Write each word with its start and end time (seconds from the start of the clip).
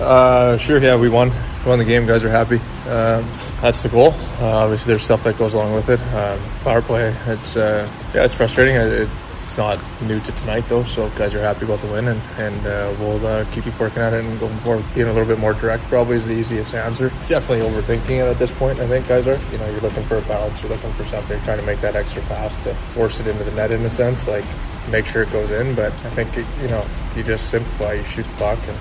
Uh, 0.00 0.56
sure, 0.58 0.78
yeah, 0.78 0.96
we 0.96 1.08
won. 1.08 1.30
We 1.64 1.70
won 1.70 1.78
the 1.78 1.84
game. 1.84 2.06
Guys 2.06 2.24
are 2.24 2.30
happy. 2.30 2.58
Um, 2.88 3.28
that's 3.60 3.82
the 3.82 3.88
goal. 3.88 4.12
Uh, 4.40 4.64
obviously, 4.64 4.90
there's 4.90 5.02
stuff 5.02 5.24
that 5.24 5.38
goes 5.38 5.54
along 5.54 5.74
with 5.74 5.88
it. 5.88 6.00
Um, 6.14 6.40
power 6.62 6.82
play. 6.82 7.14
It's 7.26 7.56
uh, 7.56 7.88
yeah, 8.14 8.24
it's 8.24 8.34
frustrating. 8.34 8.76
It, 8.76 9.08
it's 9.44 9.58
not 9.58 9.78
new 10.00 10.18
to 10.20 10.32
tonight 10.32 10.64
though, 10.68 10.84
so 10.84 11.10
guys 11.10 11.34
are 11.34 11.40
happy 11.40 11.66
about 11.66 11.80
the 11.80 11.86
win, 11.86 12.08
and 12.08 12.20
and 12.38 12.66
uh, 12.66 12.94
we'll 12.98 13.24
uh, 13.26 13.44
keep 13.52 13.64
keep 13.64 13.78
working 13.78 14.02
at 14.02 14.14
it 14.14 14.24
and 14.24 14.40
going 14.40 14.56
forward. 14.60 14.84
Being 14.94 15.06
a 15.06 15.12
little 15.12 15.28
bit 15.28 15.38
more 15.38 15.52
direct 15.52 15.84
probably 15.84 16.16
is 16.16 16.26
the 16.26 16.34
easiest 16.34 16.74
answer. 16.74 17.10
Definitely 17.28 17.60
overthinking 17.60 18.10
it 18.10 18.30
at 18.30 18.38
this 18.38 18.50
point. 18.52 18.80
I 18.80 18.88
think 18.88 19.06
guys 19.06 19.26
are. 19.26 19.38
You 19.52 19.58
know, 19.58 19.70
you're 19.70 19.80
looking 19.80 20.04
for 20.04 20.16
a 20.16 20.22
balance. 20.22 20.62
You're 20.62 20.70
looking 20.70 20.92
for 20.94 21.04
something, 21.04 21.40
trying 21.42 21.60
to 21.60 21.66
make 21.66 21.80
that 21.82 21.94
extra 21.94 22.22
pass 22.22 22.56
to 22.64 22.74
force 22.94 23.20
it 23.20 23.26
into 23.26 23.44
the 23.44 23.52
net 23.52 23.70
in 23.70 23.82
a 23.82 23.90
sense, 23.90 24.26
like 24.26 24.44
make 24.90 25.06
sure 25.06 25.22
it 25.22 25.30
goes 25.30 25.50
in. 25.50 25.74
But 25.74 25.92
I 25.92 26.10
think 26.10 26.34
you 26.36 26.68
know, 26.68 26.84
you 27.14 27.22
just 27.22 27.50
simplify. 27.50 27.92
You 27.92 28.04
shoot 28.04 28.24
the 28.24 28.34
puck 28.34 28.58
and 28.66 28.78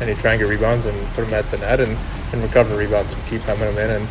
and 0.00 0.08
you 0.08 0.14
try 0.16 0.32
and 0.32 0.40
get 0.40 0.48
rebounds 0.48 0.84
and 0.84 1.06
put 1.14 1.24
them 1.24 1.34
at 1.34 1.50
the 1.50 1.58
net 1.58 1.80
and, 1.80 1.96
and 2.32 2.42
recover 2.42 2.76
rebounds 2.76 3.12
and 3.12 3.26
keep 3.26 3.42
having 3.42 3.74
them 3.74 3.78
in 3.78 4.02
and, 4.02 4.08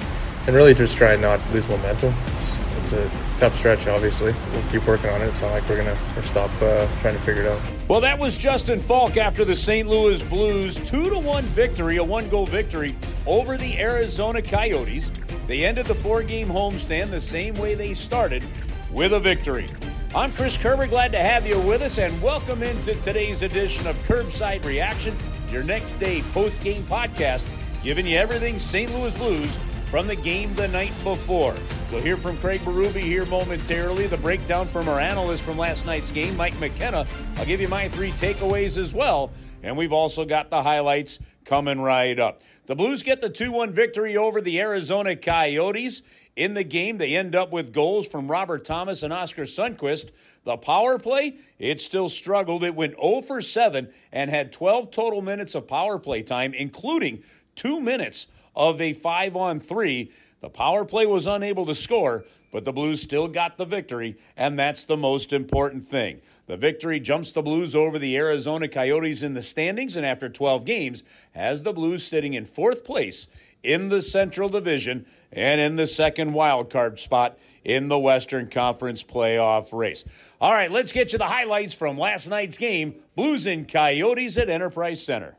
and 0.48 0.56
really 0.56 0.74
just 0.74 0.98
try 0.98 1.14
and 1.14 1.22
not 1.22 1.40
lose 1.54 1.68
momentum. 1.70 2.14
It's, 2.28 2.58
it's 2.80 2.92
a 2.94 3.12
tough 3.38 3.58
stretch, 3.58 3.88
obviously. 3.88 4.34
We'll 4.52 4.70
keep 4.72 4.86
working 4.88 5.10
on 5.10 5.22
it. 5.22 5.28
It's 5.28 5.42
not 5.42 5.52
like 5.52 5.68
we're 5.68 5.84
going 5.84 5.96
to 5.96 6.24
stop 6.24 6.52
uh, 6.62 6.88
trying 7.02 7.16
to 7.16 7.22
figure 7.22 7.44
it 7.44 7.52
out. 7.52 7.62
Well, 7.88 8.02
that 8.02 8.18
was 8.18 8.38
Justin 8.38 8.80
Faulk 8.80 9.18
after 9.18 9.46
the 9.46 9.56
St. 9.56 9.88
Louis 9.88 10.22
Blues 10.30 10.76
2 10.76 11.10
to 11.10 11.20
1 11.20 11.44
victory, 11.46 11.98
a 11.98 12.04
one 12.04 12.30
goal 12.30 12.46
victory 12.46 12.96
over 13.26 13.58
the 13.58 13.80
Arizona 13.80 14.42
Coyotes. 14.42 15.12
They 15.48 15.66
ended 15.66 15.86
the 15.86 15.96
four 15.96 16.24
game 16.24 16.50
homestand 16.50 17.10
the 17.10 17.22
same 17.22 17.54
way 17.56 17.76
they 17.76 17.94
started 17.94 18.44
with 18.92 19.14
a 19.14 19.20
victory. 19.20 19.68
I'm 20.16 20.32
Chris 20.32 20.58
Kerber, 20.58 20.88
glad 20.88 21.12
to 21.12 21.20
have 21.20 21.46
you 21.46 21.60
with 21.60 21.82
us, 21.82 22.00
and 22.00 22.22
welcome 22.22 22.64
into 22.64 22.96
today's 22.96 23.42
edition 23.42 23.86
of 23.88 23.96
Kerbside 24.08 24.66
Reaction 24.66 25.16
your 25.52 25.64
next 25.64 25.94
day 26.00 26.22
post 26.34 26.62
game 26.62 26.84
podcast, 26.84 27.46
giving 27.84 28.06
you 28.06 28.18
everything 28.18 28.60
St. 28.60 28.92
Louis 28.94 29.14
Blues 29.16 29.58
from 29.90 30.06
the 30.06 30.16
game 30.16 30.54
the 30.56 30.68
night 30.68 30.94
before. 31.04 31.56
We'll 31.92 32.02
hear 32.02 32.18
from 32.18 32.38
Craig 32.38 32.60
Berube 32.62 33.00
here 33.00 33.26
momentarily. 33.26 34.08
The 34.08 34.18
breakdown 34.18 34.68
from 34.68 34.90
our 34.90 35.00
analyst 35.00 35.44
from 35.44 35.58
last 35.58 35.86
night's 35.86 36.12
game, 36.12 36.36
Mike 36.36 36.60
McKenna. 36.60 37.08
I'll 37.38 37.46
give 37.46 37.62
you 37.62 37.70
my 37.70 37.88
three 37.90 38.12
takeaways 38.12 38.78
as 38.78 38.94
well. 38.94 39.32
And 39.64 39.78
we've 39.78 39.94
also 39.94 40.26
got 40.26 40.50
the 40.50 40.62
highlights 40.62 41.20
coming 41.46 41.80
right 41.80 42.20
up. 42.20 42.42
The 42.66 42.76
Blues 42.76 43.02
get 43.02 43.22
the 43.22 43.30
2 43.30 43.50
1 43.54 43.72
victory 43.72 44.18
over 44.18 44.42
the 44.42 44.60
Arizona 44.60 45.16
Coyotes. 45.16 46.02
In 46.36 46.54
the 46.54 46.66
game, 46.66 46.98
they 46.98 47.16
end 47.16 47.34
up 47.34 47.52
with 47.52 47.72
goals 47.72 48.08
from 48.10 48.30
Robert 48.30 48.66
Thomas 48.66 49.04
and 49.04 49.14
Oskar 49.14 49.44
Sundqvist. 49.44 50.10
The 50.44 50.58
power 50.58 51.00
play, 51.00 51.38
it 51.58 51.80
still 51.80 52.10
struggled. 52.10 52.66
It 52.66 52.76
went 52.76 52.96
0 53.02 53.22
for 53.22 53.42
7 53.42 53.88
and 54.12 54.30
had 54.30 54.52
12 54.52 54.92
total 54.92 55.22
minutes 55.22 55.56
of 55.56 55.66
power 55.66 55.98
play 55.98 56.24
time, 56.24 56.54
including 56.54 57.24
two 57.56 57.80
minutes 57.80 58.28
of 58.58 58.82
a 58.82 58.92
5 58.92 59.36
on 59.36 59.60
3. 59.62 60.12
The 60.42 60.50
power 60.50 60.84
play 60.84 61.06
was 61.06 61.28
unable 61.28 61.66
to 61.68 61.76
score, 61.76 62.26
but 62.52 62.66
the 62.66 62.74
Blues 62.74 63.02
still 63.02 63.28
got 63.28 63.58
the 63.58 63.66
victory, 63.66 64.18
and 64.36 64.58
that's 64.58 64.84
the 64.84 64.98
most 64.98 65.32
important 65.32 65.88
thing. 65.88 66.22
The 66.48 66.58
victory 66.58 67.00
jumps 67.00 67.32
the 67.32 67.42
Blues 67.42 67.76
over 67.76 68.00
the 68.00 68.18
Arizona 68.18 68.68
Coyotes 68.68 69.22
in 69.22 69.34
the 69.34 69.42
standings, 69.42 69.96
and 69.96 70.06
after 70.06 70.28
12 70.28 70.66
games, 70.66 71.04
has 71.34 71.64
the 71.64 71.74
Blues 71.74 72.06
sitting 72.06 72.34
in 72.34 72.46
fourth 72.46 72.84
place 72.84 73.28
in 73.64 73.90
the 73.90 74.02
Central 74.02 74.50
Division 74.50 75.06
and 75.32 75.60
in 75.60 75.76
the 75.76 75.88
second 75.88 76.34
wild 76.34 76.70
card 76.70 77.00
spot 77.00 77.38
in 77.64 77.90
the 77.90 78.00
Western 78.00 78.50
Conference 78.50 79.04
playoff 79.04 79.74
race. 79.74 80.06
All 80.40 80.54
right, 80.54 80.72
let's 80.72 80.94
get 80.94 81.12
you 81.12 81.20
the 81.20 81.26
highlights 81.26 81.74
from 81.74 81.98
last 81.98 82.28
night's 82.28 82.58
game 82.58 82.96
Blues 83.16 83.46
and 83.46 83.68
Coyotes 83.68 84.38
at 84.38 84.50
Enterprise 84.50 85.04
Center. 85.04 85.36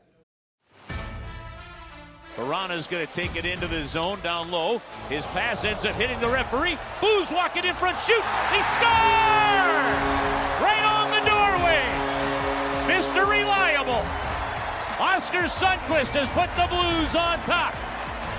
Vrana's 2.39 2.87
going 2.87 3.05
to 3.05 3.13
take 3.13 3.35
it 3.35 3.45
into 3.45 3.67
the 3.67 3.83
zone 3.85 4.19
down 4.21 4.49
low. 4.49 4.81
His 5.09 5.25
pass 5.27 5.65
ends 5.65 5.83
up 5.83 5.95
hitting 5.95 6.19
the 6.21 6.29
referee. 6.29 6.77
Blues 7.01 7.29
walking 7.31 7.65
in 7.65 7.75
front, 7.75 7.99
shoot. 7.99 8.23
He 8.55 8.61
scores! 8.71 9.99
Right 10.63 10.85
on 10.87 11.11
the 11.11 11.23
doorway. 11.27 11.83
Mr. 12.87 13.29
Reliable. 13.29 14.03
Oskar 14.99 15.43
Sundqvist 15.43 16.15
has 16.15 16.29
put 16.29 16.49
the 16.55 16.67
Blues 16.71 17.15
on 17.15 17.39
top. 17.43 17.73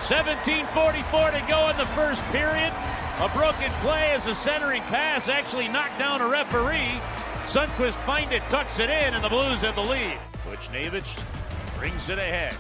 17.44 0.09 1.39
to 1.39 1.47
go 1.47 1.69
in 1.69 1.77
the 1.77 1.87
first 1.93 2.25
period. 2.27 2.73
A 3.21 3.29
broken 3.35 3.71
play 3.83 4.13
as 4.13 4.27
a 4.27 4.35
centering 4.35 4.83
pass 4.85 5.29
actually 5.29 5.69
knocked 5.69 5.99
down 5.99 6.23
a 6.23 6.27
referee. 6.27 6.99
Sundqvist 7.45 7.97
finds 8.07 8.33
it, 8.33 8.43
tucks 8.49 8.79
it 8.79 8.89
in, 8.89 9.13
and 9.13 9.23
the 9.23 9.29
Blues 9.29 9.61
have 9.61 9.75
the 9.75 9.85
lead. 9.85 10.19
Buchnevich 10.49 11.23
brings 11.79 12.09
it 12.09 12.19
ahead. 12.19 12.57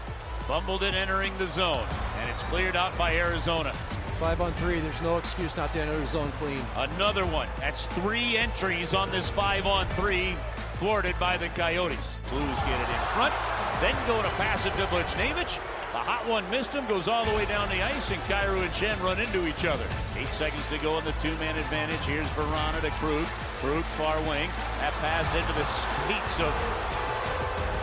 Fumbled 0.50 0.82
it 0.82 0.94
entering 0.94 1.32
the 1.38 1.46
zone, 1.46 1.86
and 2.18 2.28
it's 2.28 2.42
cleared 2.42 2.74
out 2.74 2.98
by 2.98 3.14
Arizona. 3.14 3.72
Five 4.18 4.40
on 4.40 4.50
three, 4.54 4.80
there's 4.80 5.00
no 5.00 5.16
excuse 5.16 5.56
not 5.56 5.72
to 5.74 5.80
enter 5.80 5.96
the 5.96 6.08
zone 6.08 6.32
clean. 6.40 6.60
Another 6.74 7.24
one. 7.24 7.46
That's 7.60 7.86
three 7.86 8.36
entries 8.36 8.92
on 8.92 9.12
this 9.12 9.30
five 9.30 9.64
on 9.64 9.86
three, 9.94 10.34
thwarted 10.80 11.16
by 11.20 11.36
the 11.36 11.50
Coyotes. 11.50 12.16
Blues 12.30 12.42
get 12.42 12.80
it 12.80 12.88
in 12.90 13.06
front, 13.14 13.32
then 13.80 13.94
go 14.08 14.20
to 14.24 14.28
pass 14.30 14.66
it 14.66 14.70
to 14.70 14.86
Buchnevich. 14.86 15.54
The 15.92 16.02
hot 16.02 16.26
one 16.26 16.50
missed 16.50 16.72
him, 16.72 16.84
goes 16.88 17.06
all 17.06 17.24
the 17.24 17.36
way 17.36 17.46
down 17.46 17.68
the 17.68 17.80
ice, 17.80 18.10
and 18.10 18.20
Kyrou 18.22 18.60
and 18.60 18.72
Schenn 18.72 19.00
run 19.04 19.20
into 19.20 19.46
each 19.46 19.64
other. 19.64 19.86
Eight 20.18 20.34
seconds 20.34 20.66
to 20.70 20.78
go 20.78 20.98
in 20.98 21.04
the 21.04 21.14
two-man 21.22 21.56
advantage. 21.56 22.00
Here's 22.00 22.26
Vrana 22.34 22.80
to 22.80 22.90
Krug. 22.98 23.24
Krug 23.62 23.84
far 23.94 24.18
wing. 24.22 24.50
That 24.82 24.94
pass 24.98 25.30
into 25.30 25.52
the 25.54 25.64
skates 25.64 26.40
of 26.42 26.50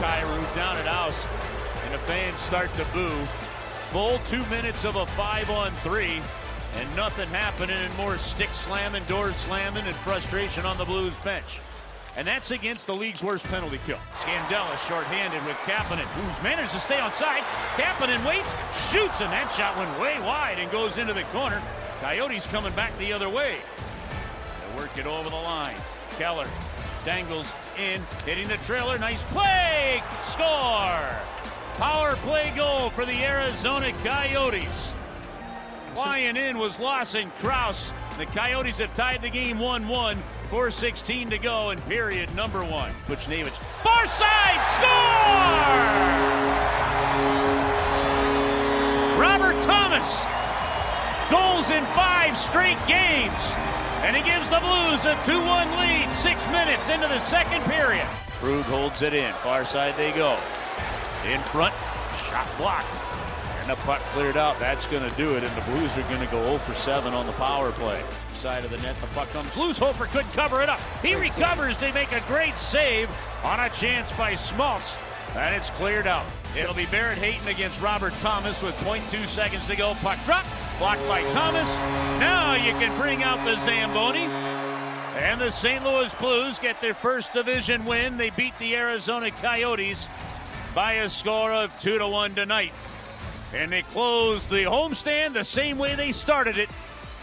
Kyrou 0.03 0.53
down 0.53 0.75
at 0.75 0.85
house. 0.85 1.23
And 1.87 1.95
the 1.95 1.99
fans 1.99 2.37
start 2.37 2.71
to 2.73 2.85
boo. 2.91 3.09
Full 3.91 4.19
two 4.29 4.45
minutes 4.47 4.83
of 4.83 4.97
a 4.97 5.05
five 5.05 5.49
on 5.49 5.71
three. 5.71 6.21
And 6.75 6.95
nothing 6.97 7.29
happening 7.29 7.77
and 7.77 7.95
more 7.95 8.17
stick 8.17 8.49
slamming, 8.49 9.05
doors 9.05 9.37
slamming, 9.37 9.87
and 9.87 9.95
frustration 9.95 10.65
on 10.65 10.77
the 10.77 10.83
Blues 10.83 11.17
bench 11.19 11.61
and 12.17 12.27
that's 12.27 12.49
against 12.49 12.87
the 12.87 12.95
league's 12.95 13.23
worst 13.23 13.45
penalty 13.45 13.79
kill. 13.85 13.99
Scandella 14.17 14.75
shorthanded 14.87 15.45
with 15.45 15.55
Kapanen, 15.57 16.03
who's 16.05 16.43
managed 16.43 16.71
to 16.71 16.79
stay 16.79 16.99
on 16.99 17.13
side. 17.13 17.43
Kapanen 17.75 18.25
waits, 18.25 18.49
shoots, 18.73 19.21
and 19.21 19.31
that 19.31 19.51
shot 19.51 19.77
went 19.77 19.97
way 20.01 20.19
wide 20.21 20.57
and 20.57 20.69
goes 20.71 20.97
into 20.97 21.13
the 21.13 21.23
corner. 21.25 21.61
Coyotes 22.01 22.47
coming 22.47 22.73
back 22.73 22.97
the 22.97 23.13
other 23.13 23.29
way. 23.29 23.57
They 24.59 24.81
work 24.81 24.97
it 24.97 25.05
over 25.05 25.29
the 25.29 25.35
line. 25.35 25.75
Keller 26.17 26.47
dangles 27.05 27.51
in, 27.77 28.01
hitting 28.25 28.47
the 28.47 28.57
trailer. 28.65 28.97
Nice 28.97 29.23
play! 29.25 30.01
Score! 30.23 31.36
Power 31.77 32.15
play 32.17 32.51
goal 32.55 32.89
for 32.89 33.05
the 33.05 33.23
Arizona 33.23 33.91
Coyotes. 34.03 34.93
Flying 35.93 36.35
in 36.35 36.57
was 36.57 36.79
Lawson 36.79 37.31
Crouse. 37.37 37.91
The 38.17 38.25
Coyotes 38.25 38.79
have 38.79 38.93
tied 38.95 39.21
the 39.21 39.29
game 39.29 39.59
1 39.59 39.87
1. 39.87 40.23
4.16 40.49 41.29
to 41.29 41.37
go 41.37 41.69
in 41.69 41.79
period 41.81 42.33
number 42.33 42.63
one. 42.63 42.91
Butch 43.07 43.27
Buchnevich, 43.27 43.51
far 43.83 44.07
side, 44.07 44.65
score! 44.65 44.87
Robert 49.21 49.61
Thomas, 49.63 50.23
goals 51.29 51.69
in 51.69 51.85
five 51.93 52.37
straight 52.37 52.79
games. 52.87 53.53
And 54.01 54.15
he 54.15 54.23
gives 54.23 54.49
the 54.49 54.59
Blues 54.59 55.05
a 55.05 55.15
2-1 55.29 55.77
lead 55.77 56.13
six 56.13 56.47
minutes 56.47 56.87
into 56.87 57.07
the 57.07 57.19
second 57.19 57.61
period. 57.65 58.07
Krug 58.39 58.63
holds 58.63 59.01
it 59.01 59.13
in. 59.13 59.33
Far 59.33 59.65
side 59.65 59.95
they 59.97 60.11
go. 60.13 60.39
In 61.27 61.41
front, 61.41 61.73
shot 62.29 62.47
blocked. 62.57 62.87
And 63.59 63.69
the 63.69 63.75
puck 63.83 63.99
cleared 64.11 64.37
out. 64.37 64.57
That's 64.59 64.85
going 64.87 65.07
to 65.07 65.15
do 65.17 65.35
it. 65.35 65.43
And 65.43 65.55
the 65.57 65.61
Blues 65.71 65.97
are 65.97 66.03
going 66.03 66.25
to 66.25 66.31
go 66.31 66.41
0 66.43 66.57
for 66.59 66.73
7 66.73 67.13
on 67.13 67.25
the 67.25 67.33
power 67.33 67.71
play 67.73 68.01
side 68.37 68.63
of 68.63 68.71
the 68.71 68.77
net. 68.77 68.95
The 69.01 69.07
puck 69.07 69.27
comes 69.31 69.57
loose. 69.57 69.77
Hofer 69.77 70.05
couldn't 70.05 70.31
cover 70.31 70.61
it 70.61 70.69
up. 70.69 70.79
He 71.01 71.15
great 71.15 71.35
recovers. 71.37 71.77
Save. 71.77 71.93
They 71.93 71.99
make 71.99 72.11
a 72.13 72.25
great 72.27 72.57
save 72.57 73.09
on 73.43 73.59
a 73.59 73.69
chance 73.71 74.11
by 74.13 74.35
Schmaltz. 74.35 74.95
And 75.35 75.53
it's 75.53 75.69
cleared 75.71 76.07
out. 76.07 76.25
It'll 76.57 76.73
be 76.73 76.85
Barrett 76.85 77.17
Hayton 77.17 77.47
against 77.49 77.81
Robert 77.81 78.13
Thomas 78.21 78.63
with 78.63 78.75
0.2 78.77 79.27
seconds 79.27 79.65
to 79.67 79.75
go. 79.75 79.95
Puck 79.95 80.23
drop. 80.23 80.45
Blocked 80.79 81.05
by 81.07 81.23
Thomas. 81.33 81.67
Now 82.19 82.55
you 82.55 82.71
can 82.73 82.97
bring 82.97 83.23
out 83.23 83.43
the 83.43 83.57
Zamboni. 83.65 84.29
And 85.17 85.41
the 85.41 85.49
St. 85.49 85.83
Louis 85.83 86.13
Blues 86.15 86.57
get 86.59 86.79
their 86.79 86.93
first 86.93 87.33
division 87.33 87.83
win. 87.83 88.17
They 88.17 88.29
beat 88.29 88.57
the 88.59 88.75
Arizona 88.75 89.31
Coyotes 89.31 90.07
by 90.77 90.93
a 90.93 91.09
score 91.09 91.51
of 91.51 91.75
2 91.79 91.97
to 91.97 92.07
1 92.07 92.35
tonight. 92.35 92.71
And 93.51 93.71
they 93.71 93.81
close 93.81 94.45
the 94.45 94.65
homestand 94.65 95.33
the 95.33 95.43
same 95.43 95.79
way 95.79 95.95
they 95.95 96.11
started 96.11 96.59
it 96.59 96.69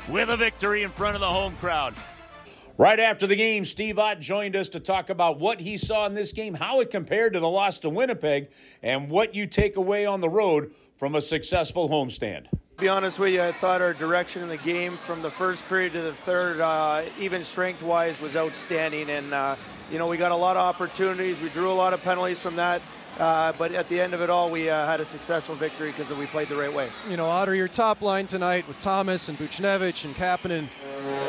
with 0.09 0.29
a 0.29 0.37
victory 0.37 0.83
in 0.83 0.91
front 0.91 1.15
of 1.15 1.21
the 1.21 1.29
home 1.29 1.55
crowd. 1.61 1.95
Right 2.77 2.99
after 2.99 3.29
the 3.29 3.37
game, 3.37 3.65
Steve 3.65 3.97
Ott 3.97 4.19
joined 4.19 4.57
us 4.57 4.71
to 4.71 4.81
talk 4.81 5.09
about 5.09 5.39
what 5.39 5.61
he 5.61 5.79
saw 5.79 6.05
in 6.07 6.15
this 6.15 6.33
game, 6.33 6.55
how 6.55 6.81
it 6.81 6.91
compared 6.91 7.35
to 7.35 7.39
the 7.39 7.49
loss 7.49 7.79
to 7.79 7.89
Winnipeg, 7.89 8.49
and 8.83 9.09
what 9.09 9.37
you 9.37 9.47
take 9.47 9.77
away 9.77 10.05
on 10.05 10.21
the 10.21 10.29
road 10.29 10.75
from 10.97 11.15
a 11.15 11.23
successful 11.23 11.89
homestand. 11.89 12.51
To 12.51 12.59
be 12.77 12.89
honest 12.89 13.21
with 13.21 13.35
you, 13.35 13.41
I 13.41 13.53
thought 13.53 13.81
our 13.81 13.93
direction 13.95 14.43
in 14.43 14.49
the 14.49 14.57
game 14.57 14.95
from 14.95 15.23
the 15.23 15.31
first 15.31 15.69
period 15.69 15.93
to 15.93 16.01
the 16.01 16.13
third, 16.13 16.61
uh, 16.61 17.03
even 17.21 17.45
strength 17.45 17.85
wise, 17.85 18.21
was 18.21 18.35
outstanding. 18.35 19.09
And, 19.09 19.33
uh, 19.33 19.55
you 19.93 19.99
know, 20.01 20.09
we 20.09 20.17
got 20.17 20.33
a 20.33 20.37
lot 20.37 20.57
of 20.57 20.63
opportunities. 20.63 21.41
We 21.41 21.51
drew 21.51 21.71
a 21.71 21.73
lot 21.73 21.93
of 21.93 22.03
penalties 22.03 22.41
from 22.41 22.57
that. 22.57 22.83
Uh, 23.19 23.53
but 23.59 23.73
at 23.75 23.89
the 23.89 24.01
end 24.01 24.13
of 24.13 24.21
it 24.21 24.31
all, 24.31 24.51
we 24.51 24.69
uh, 24.69 24.87
had 24.87 25.01
a 25.01 25.05
successful 25.05 25.55
victory 25.55 25.91
because 25.91 26.13
we 26.13 26.27
played 26.27 26.49
the 26.49 26.57
right 26.57 26.73
way. 26.73 26.89
You 27.09 27.17
know, 27.17 27.27
Otter, 27.27 27.55
your 27.55 27.69
top 27.69 28.03
line 28.03 28.27
tonight 28.27 28.67
with 28.67 28.81
Thomas 28.81 29.29
and 29.29 29.39
Buchnevich 29.39 30.05
and 30.05 30.15
Kapanen, 30.15 30.67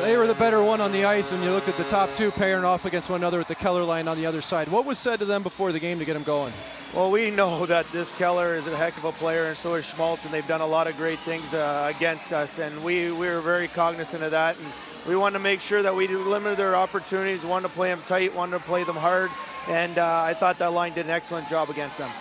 they 0.01 0.17
were 0.17 0.25
the 0.25 0.33
better 0.35 0.63
one 0.63 0.81
on 0.81 0.91
the 0.91 1.05
ice 1.05 1.31
when 1.31 1.43
you 1.43 1.51
looked 1.51 1.67
at 1.67 1.77
the 1.77 1.83
top 1.85 2.13
two 2.15 2.31
pairing 2.31 2.63
off 2.63 2.85
against 2.85 3.09
one 3.09 3.21
another 3.21 3.37
with 3.37 3.47
the 3.47 3.55
Keller 3.55 3.83
line 3.83 4.07
on 4.07 4.17
the 4.17 4.25
other 4.25 4.41
side. 4.41 4.67
What 4.67 4.85
was 4.85 4.97
said 4.97 5.19
to 5.19 5.25
them 5.25 5.43
before 5.43 5.71
the 5.71 5.79
game 5.79 5.99
to 5.99 6.05
get 6.05 6.13
them 6.13 6.23
going? 6.23 6.53
Well, 6.93 7.11
we 7.11 7.29
know 7.29 7.65
that 7.67 7.85
this 7.87 8.11
Keller 8.13 8.55
is 8.55 8.67
a 8.67 8.75
heck 8.75 8.97
of 8.97 9.05
a 9.05 9.11
player, 9.11 9.45
and 9.45 9.57
so 9.57 9.75
is 9.75 9.85
Schmaltz, 9.85 10.25
and 10.25 10.33
they've 10.33 10.47
done 10.47 10.61
a 10.61 10.67
lot 10.67 10.87
of 10.87 10.95
great 10.97 11.19
things 11.19 11.53
uh, 11.53 11.91
against 11.95 12.33
us, 12.33 12.57
and 12.57 12.83
we, 12.83 13.11
we 13.11 13.27
were 13.27 13.41
very 13.41 13.67
cognizant 13.67 14.23
of 14.23 14.31
that. 14.31 14.57
And 14.57 14.67
we 15.07 15.15
wanted 15.15 15.37
to 15.37 15.43
make 15.43 15.59
sure 15.59 15.83
that 15.83 15.93
we 15.93 16.07
limited 16.07 16.57
their 16.57 16.75
opportunities, 16.75 17.45
wanted 17.45 17.67
to 17.67 17.73
play 17.73 17.89
them 17.89 18.01
tight, 18.05 18.33
wanted 18.33 18.57
to 18.57 18.63
play 18.63 18.83
them 18.83 18.95
hard, 18.95 19.29
and 19.69 19.97
uh, 19.97 20.23
I 20.23 20.33
thought 20.33 20.57
that 20.59 20.73
line 20.73 20.93
did 20.93 21.05
an 21.05 21.11
excellent 21.11 21.49
job 21.49 21.69
against 21.69 21.97
them. 21.97 22.11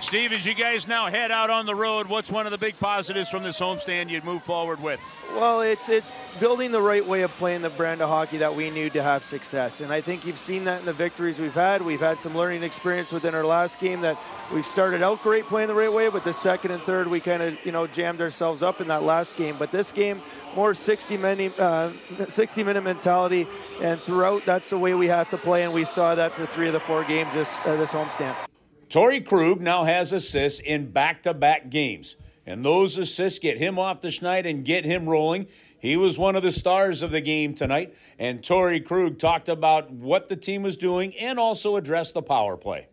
Steve, 0.00 0.32
as 0.32 0.46
you 0.46 0.54
guys 0.54 0.86
now 0.86 1.06
head 1.08 1.32
out 1.32 1.50
on 1.50 1.66
the 1.66 1.74
road, 1.74 2.06
what's 2.06 2.30
one 2.30 2.46
of 2.46 2.52
the 2.52 2.58
big 2.58 2.78
positives 2.78 3.28
from 3.28 3.42
this 3.42 3.58
homestand 3.58 4.08
you'd 4.08 4.24
move 4.24 4.44
forward 4.44 4.80
with? 4.80 5.00
Well, 5.34 5.60
it's 5.60 5.88
it's 5.88 6.12
building 6.38 6.70
the 6.70 6.80
right 6.80 7.04
way 7.04 7.22
of 7.22 7.32
playing 7.32 7.62
the 7.62 7.70
brand 7.70 8.00
of 8.00 8.08
hockey 8.08 8.38
that 8.38 8.54
we 8.54 8.70
need 8.70 8.92
to 8.92 9.02
have 9.02 9.24
success, 9.24 9.80
and 9.80 9.92
I 9.92 10.00
think 10.00 10.24
you've 10.24 10.38
seen 10.38 10.64
that 10.64 10.80
in 10.80 10.86
the 10.86 10.92
victories 10.92 11.40
we've 11.40 11.52
had. 11.52 11.82
We've 11.82 12.00
had 12.00 12.20
some 12.20 12.36
learning 12.36 12.62
experience 12.62 13.12
within 13.12 13.34
our 13.34 13.44
last 13.44 13.80
game 13.80 14.00
that 14.02 14.16
we've 14.52 14.64
started 14.64 15.02
out 15.02 15.20
great 15.22 15.46
playing 15.46 15.68
the 15.68 15.74
right 15.74 15.92
way, 15.92 16.08
but 16.08 16.24
the 16.24 16.32
second 16.32 16.70
and 16.70 16.82
third 16.84 17.08
we 17.08 17.18
kind 17.18 17.42
of 17.42 17.58
you 17.64 17.72
know 17.72 17.88
jammed 17.88 18.20
ourselves 18.20 18.62
up 18.62 18.80
in 18.80 18.88
that 18.88 19.02
last 19.02 19.36
game. 19.36 19.56
But 19.58 19.72
this 19.72 19.90
game, 19.90 20.22
more 20.54 20.74
60 20.74 21.16
minute 21.16 21.58
uh, 21.58 21.90
60 22.28 22.62
minute 22.62 22.84
mentality, 22.84 23.48
and 23.82 24.00
throughout 24.00 24.46
that's 24.46 24.70
the 24.70 24.78
way 24.78 24.94
we 24.94 25.08
have 25.08 25.28
to 25.30 25.36
play, 25.36 25.64
and 25.64 25.74
we 25.74 25.84
saw 25.84 26.14
that 26.14 26.32
for 26.32 26.46
three 26.46 26.68
of 26.68 26.72
the 26.72 26.80
four 26.80 27.02
games 27.02 27.34
this 27.34 27.58
uh, 27.66 27.76
this 27.76 27.92
homestand. 27.92 28.47
Torey 28.88 29.24
Krug 29.24 29.60
now 29.60 29.84
has 29.84 30.12
assists 30.12 30.60
in 30.60 30.90
back 30.90 31.22
to 31.24 31.34
back 31.34 31.68
games, 31.68 32.16
and 32.46 32.64
those 32.64 32.96
assists 32.96 33.38
get 33.38 33.58
him 33.58 33.78
off 33.78 34.00
the 34.00 34.08
schneid 34.08 34.48
and 34.48 34.64
get 34.64 34.86
him 34.86 35.06
rolling. 35.06 35.46
He 35.78 35.96
was 35.98 36.18
one 36.18 36.36
of 36.36 36.42
the 36.42 36.52
stars 36.52 37.02
of 37.02 37.10
the 37.10 37.20
game 37.20 37.54
tonight, 37.54 37.94
and 38.18 38.40
Torey 38.40 38.82
Krug 38.82 39.18
talked 39.18 39.50
about 39.50 39.90
what 39.90 40.30
the 40.30 40.36
team 40.36 40.62
was 40.62 40.78
doing 40.78 41.14
and 41.18 41.38
also 41.38 41.76
addressed 41.76 42.14
the 42.14 42.22
power 42.22 42.56
play. 42.56 42.86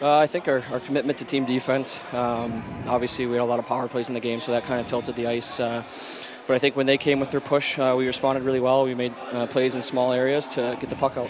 Uh, 0.00 0.16
I 0.16 0.26
think 0.26 0.48
our, 0.48 0.62
our, 0.72 0.80
commitment 0.80 1.18
to 1.18 1.24
team 1.26 1.44
defense. 1.44 2.00
Um, 2.14 2.64
obviously, 2.86 3.26
we 3.26 3.34
had 3.34 3.42
a 3.42 3.44
lot 3.44 3.58
of 3.58 3.66
power 3.66 3.86
plays 3.88 4.08
in 4.08 4.14
the 4.14 4.20
game, 4.20 4.40
so 4.40 4.52
that 4.52 4.64
kind 4.64 4.80
of 4.80 4.86
tilted 4.86 5.16
the 5.16 5.26
ice. 5.26 5.60
Uh, 5.60 5.84
but 6.46 6.54
I 6.54 6.58
think 6.58 6.76
when 6.76 6.86
they 6.86 6.96
came 6.96 7.20
with 7.20 7.30
their 7.30 7.42
push, 7.42 7.78
uh, 7.78 7.94
we 7.96 8.06
responded 8.06 8.42
really 8.42 8.58
well. 8.58 8.84
We 8.84 8.94
made 8.94 9.14
uh, 9.32 9.46
plays 9.46 9.74
in 9.74 9.82
small 9.82 10.12
areas 10.12 10.48
to 10.48 10.78
get 10.80 10.88
the 10.88 10.96
puck 10.96 11.18
out. 11.18 11.28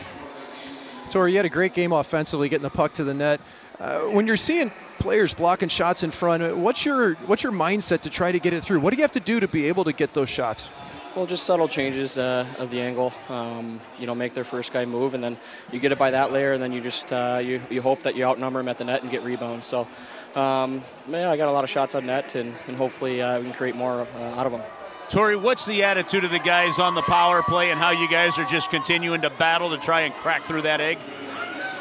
Torey, 1.10 1.32
you 1.32 1.36
had 1.36 1.44
a 1.44 1.50
great 1.50 1.74
game 1.74 1.92
offensively, 1.92 2.48
getting 2.48 2.62
the 2.62 2.70
puck 2.70 2.94
to 2.94 3.04
the 3.04 3.12
net. 3.12 3.40
Uh, 3.80 4.00
when 4.02 4.26
you're 4.26 4.36
seeing 4.36 4.70
players 4.98 5.34
blocking 5.34 5.68
shots 5.68 6.02
in 6.02 6.10
front, 6.10 6.42
uh, 6.42 6.50
what's 6.50 6.84
your 6.84 7.14
what's 7.26 7.42
your 7.42 7.52
mindset 7.52 8.02
to 8.02 8.10
try 8.10 8.30
to 8.30 8.38
get 8.38 8.52
it 8.52 8.62
through? 8.62 8.80
What 8.80 8.90
do 8.90 8.96
you 8.96 9.02
have 9.02 9.12
to 9.12 9.20
do 9.20 9.40
to 9.40 9.48
be 9.48 9.66
able 9.66 9.84
to 9.84 9.92
get 9.92 10.12
those 10.12 10.28
shots? 10.28 10.68
Well, 11.14 11.26
just 11.26 11.44
subtle 11.44 11.68
changes 11.68 12.16
uh, 12.16 12.46
of 12.58 12.70
the 12.70 12.80
angle. 12.80 13.12
Um, 13.28 13.80
you 13.98 14.06
know, 14.06 14.14
make 14.14 14.32
their 14.32 14.44
first 14.44 14.72
guy 14.72 14.86
move, 14.86 15.12
and 15.12 15.22
then 15.22 15.36
you 15.70 15.78
get 15.78 15.92
it 15.92 15.98
by 15.98 16.12
that 16.12 16.32
layer, 16.32 16.54
and 16.54 16.62
then 16.62 16.72
you 16.72 16.80
just 16.80 17.12
uh, 17.12 17.40
you 17.42 17.60
you 17.68 17.82
hope 17.82 18.02
that 18.02 18.14
you 18.16 18.24
outnumber 18.24 18.60
them 18.60 18.68
at 18.68 18.78
the 18.78 18.84
net 18.84 19.02
and 19.02 19.10
get 19.10 19.22
rebounds. 19.22 19.66
So, 19.66 19.86
um, 20.34 20.82
yeah, 21.08 21.30
I 21.30 21.36
got 21.36 21.48
a 21.48 21.52
lot 21.52 21.64
of 21.64 21.70
shots 21.70 21.94
on 21.94 22.06
net, 22.06 22.34
and, 22.34 22.54
and 22.66 22.76
hopefully 22.76 23.20
uh, 23.20 23.38
we 23.38 23.44
can 23.44 23.52
create 23.52 23.76
more 23.76 24.06
uh, 24.16 24.38
out 24.38 24.46
of 24.46 24.52
them. 24.52 24.62
Torey, 25.10 25.38
what's 25.38 25.66
the 25.66 25.82
attitude 25.82 26.24
of 26.24 26.30
the 26.30 26.38
guys 26.38 26.78
on 26.78 26.94
the 26.94 27.02
power 27.02 27.42
play, 27.42 27.70
and 27.70 27.78
how 27.78 27.90
you 27.90 28.08
guys 28.08 28.38
are 28.38 28.46
just 28.46 28.70
continuing 28.70 29.20
to 29.20 29.28
battle 29.28 29.68
to 29.70 29.76
try 29.76 30.02
and 30.02 30.14
crack 30.14 30.44
through 30.44 30.62
that 30.62 30.80
egg? 30.80 30.98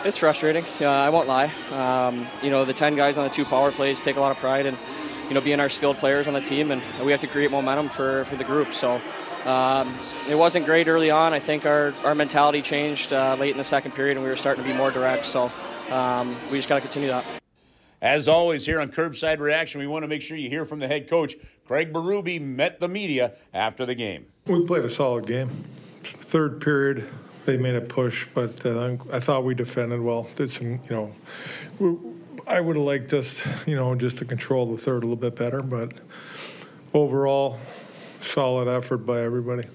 It's 0.03 0.17
frustrating. 0.17 0.65
Uh, 0.79 0.85
I 0.85 1.09
won't 1.09 1.27
lie. 1.27 1.51
Um, 1.71 2.25
you 2.41 2.49
know, 2.49 2.65
the 2.65 2.73
10 2.73 2.95
guys 2.95 3.19
on 3.19 3.23
the 3.27 3.33
two 3.33 3.45
power 3.45 3.71
plays 3.71 4.01
take 4.01 4.15
a 4.15 4.19
lot 4.19 4.31
of 4.31 4.37
pride 4.37 4.65
in, 4.65 4.75
you 5.27 5.35
know, 5.35 5.41
being 5.41 5.59
our 5.59 5.69
skilled 5.69 5.97
players 5.97 6.27
on 6.27 6.33
the 6.33 6.41
team, 6.41 6.71
and 6.71 6.81
we 7.05 7.11
have 7.11 7.21
to 7.21 7.27
create 7.27 7.51
momentum 7.51 7.87
for, 7.87 8.25
for 8.25 8.35
the 8.35 8.43
group. 8.43 8.73
So 8.73 8.99
um, 9.45 9.95
it 10.27 10.33
wasn't 10.33 10.65
great 10.65 10.87
early 10.87 11.11
on. 11.11 11.33
I 11.33 11.39
think 11.39 11.67
our, 11.67 11.93
our 12.03 12.15
mentality 12.15 12.63
changed 12.63 13.13
uh, 13.13 13.35
late 13.39 13.51
in 13.51 13.57
the 13.57 13.63
second 13.63 13.91
period, 13.91 14.17
and 14.17 14.23
we 14.23 14.29
were 14.29 14.35
starting 14.35 14.63
to 14.63 14.69
be 14.69 14.75
more 14.75 14.89
direct. 14.89 15.27
So 15.27 15.51
um, 15.91 16.35
we 16.49 16.57
just 16.57 16.67
got 16.67 16.75
to 16.75 16.81
continue 16.81 17.09
that. 17.09 17.23
As 18.01 18.27
always, 18.27 18.65
here 18.65 18.81
on 18.81 18.91
Kerbside 18.91 19.37
Reaction, 19.37 19.79
we 19.79 19.85
want 19.85 20.01
to 20.01 20.07
make 20.07 20.23
sure 20.23 20.35
you 20.35 20.49
hear 20.49 20.65
from 20.65 20.79
the 20.79 20.87
head 20.87 21.07
coach. 21.07 21.35
Craig 21.67 21.93
Berube 21.93 22.41
met 22.41 22.79
the 22.79 22.87
media 22.87 23.33
after 23.53 23.85
the 23.85 23.93
game. 23.93 24.25
We 24.47 24.65
played 24.65 24.83
a 24.83 24.89
solid 24.89 25.27
game. 25.27 25.63
Third 26.03 26.59
period, 26.59 27.07
they 27.45 27.57
made 27.57 27.75
a 27.75 27.81
push, 27.81 28.27
but 28.33 28.65
uh, 28.65 28.95
I 29.11 29.19
thought 29.19 29.43
we 29.43 29.55
defended 29.55 30.01
well. 30.01 30.27
Did 30.35 30.51
some, 30.51 30.73
you 30.73 30.79
know, 30.89 31.15
we, 31.79 31.97
I 32.47 32.61
would 32.61 32.75
have 32.75 32.85
liked 32.85 33.13
us, 33.13 33.45
you 33.65 33.75
know, 33.75 33.93
just 33.95 34.17
to 34.17 34.25
control 34.25 34.65
the 34.67 34.77
third 34.77 35.03
a 35.03 35.07
little 35.07 35.15
bit 35.15 35.35
better, 35.35 35.61
but 35.61 35.93
overall, 36.93 37.59
solid 38.21 38.67
effort 38.67 38.99
by 38.99 39.21
everybody. 39.21 39.67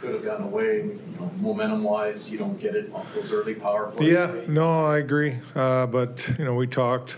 Could 0.00 0.14
have 0.14 0.24
gotten 0.24 0.46
away, 0.46 0.76
you 0.76 1.00
know, 1.18 1.30
momentum-wise. 1.40 2.32
You 2.32 2.38
don't 2.38 2.58
get 2.58 2.74
it 2.74 2.90
off 2.94 3.14
those 3.14 3.32
early 3.32 3.54
power 3.54 3.90
plays. 3.90 4.10
Yeah, 4.10 4.34
no, 4.48 4.84
I 4.84 4.98
agree. 4.98 5.36
Uh, 5.54 5.86
but 5.86 6.26
you 6.38 6.44
know, 6.46 6.54
we 6.54 6.66
talked 6.66 7.16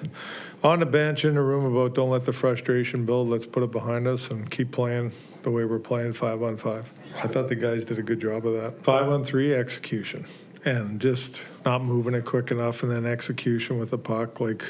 on 0.65 0.81
the 0.81 0.87
bench 0.87 1.25
in 1.25 1.35
the 1.35 1.41
room 1.41 1.65
about 1.65 1.95
don't 1.95 2.11
let 2.11 2.25
the 2.25 2.33
frustration 2.33 3.05
build. 3.07 3.29
Let's 3.29 3.47
put 3.47 3.63
it 3.63 3.71
behind 3.71 4.09
us 4.09 4.31
and 4.31 4.51
keep 4.51 4.73
playing 4.73 5.13
the 5.43 5.51
way 5.51 5.65
we're 5.65 5.79
playing 5.79 6.13
five 6.13 6.43
on 6.43 6.57
five. 6.57 6.91
I 7.23 7.27
thought 7.27 7.49
the 7.49 7.55
guys 7.57 7.85
did 7.85 7.99
a 7.99 8.03
good 8.03 8.21
job 8.21 8.47
of 8.47 8.55
that. 8.55 8.85
Five 8.85 9.09
on 9.09 9.25
three 9.25 9.55
execution 9.55 10.27
and 10.65 11.01
just 11.01 11.41
not 11.65 11.83
moving 11.83 12.15
it 12.15 12.25
quick 12.25 12.51
enough, 12.51 12.83
and 12.83 12.93
then 12.93 13.05
execution 13.05 13.79
with 13.79 13.91
the 13.91 13.99
puck. 13.99 14.41
Like, 14.41 14.65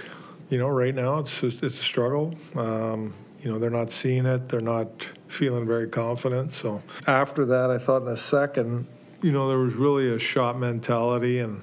you 0.48 0.58
know, 0.58 0.69
right 0.69 0.94
now 0.94 1.19
it's 1.19 1.40
just, 1.40 1.62
it's 1.62 1.78
a 1.78 1.82
struggle. 1.82 2.34
Um, 2.56 3.14
you 3.40 3.50
know, 3.50 3.58
they're 3.58 3.70
not 3.70 3.90
seeing 3.90 4.24
it. 4.24 4.48
They're 4.48 4.60
not 4.60 5.08
feeling 5.28 5.66
very 5.66 5.88
confident. 5.88 6.52
So 6.52 6.82
after 7.06 7.44
that, 7.46 7.70
I 7.70 7.78
thought 7.78 8.02
in 8.02 8.08
a 8.08 8.16
second, 8.16 8.86
you 9.20 9.32
know, 9.32 9.48
there 9.48 9.58
was 9.58 9.74
really 9.74 10.14
a 10.14 10.19
shot 10.19 10.58
mentality 10.58 11.40
and 11.40 11.62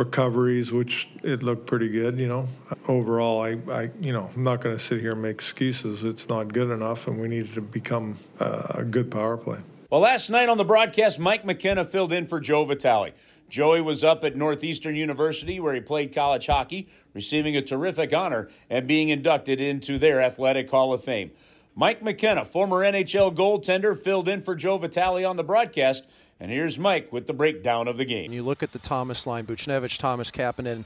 recoveries, 0.00 0.72
which 0.72 1.10
it 1.22 1.42
looked 1.42 1.66
pretty 1.66 1.88
good. 1.88 2.18
You 2.18 2.26
know, 2.26 2.48
overall, 2.88 3.42
I, 3.42 3.58
I 3.70 3.90
you 4.00 4.12
know, 4.12 4.30
I'm 4.34 4.42
not 4.42 4.62
going 4.62 4.76
to 4.76 4.82
sit 4.82 5.00
here 5.00 5.12
and 5.12 5.22
make 5.22 5.34
excuses. 5.34 6.04
It's 6.04 6.28
not 6.28 6.52
good 6.52 6.70
enough, 6.70 7.06
and 7.06 7.20
we 7.20 7.28
needed 7.28 7.52
to 7.54 7.60
become 7.60 8.16
uh, 8.40 8.62
a 8.70 8.84
good 8.84 9.10
power 9.10 9.36
play. 9.36 9.58
Well, 9.90 10.00
last 10.00 10.30
night 10.30 10.48
on 10.48 10.56
the 10.56 10.64
broadcast, 10.64 11.20
Mike 11.20 11.44
McKenna 11.44 11.84
filled 11.84 12.12
in 12.12 12.26
for 12.26 12.40
Joe 12.40 12.64
Vitale. 12.64 13.12
Joey 13.50 13.80
was 13.82 14.02
up 14.02 14.24
at 14.24 14.36
Northeastern 14.36 14.96
University 14.96 15.60
where 15.60 15.74
he 15.74 15.80
played 15.80 16.14
college 16.14 16.46
hockey, 16.46 16.88
receiving 17.12 17.56
a 17.56 17.62
terrific 17.62 18.14
honor 18.14 18.48
and 18.70 18.86
being 18.86 19.10
inducted 19.10 19.60
into 19.60 19.98
their 19.98 20.22
Athletic 20.22 20.70
Hall 20.70 20.94
of 20.94 21.04
Fame. 21.04 21.32
Mike 21.74 22.02
McKenna, 22.02 22.44
former 22.44 22.78
NHL 22.78 23.34
goaltender, 23.34 23.98
filled 23.98 24.28
in 24.28 24.40
for 24.40 24.54
Joe 24.54 24.78
Vitale 24.78 25.24
on 25.24 25.36
the 25.36 25.44
broadcast. 25.44 26.04
And 26.40 26.50
here's 26.50 26.78
Mike 26.78 27.12
with 27.12 27.26
the 27.26 27.34
breakdown 27.34 27.86
of 27.86 27.98
the 27.98 28.06
game. 28.06 28.32
You 28.32 28.42
look 28.42 28.62
at 28.62 28.72
the 28.72 28.78
Thomas 28.78 29.26
line, 29.26 29.44
Buchnevich, 29.44 29.98
Thomas 29.98 30.30
Kapanen. 30.30 30.84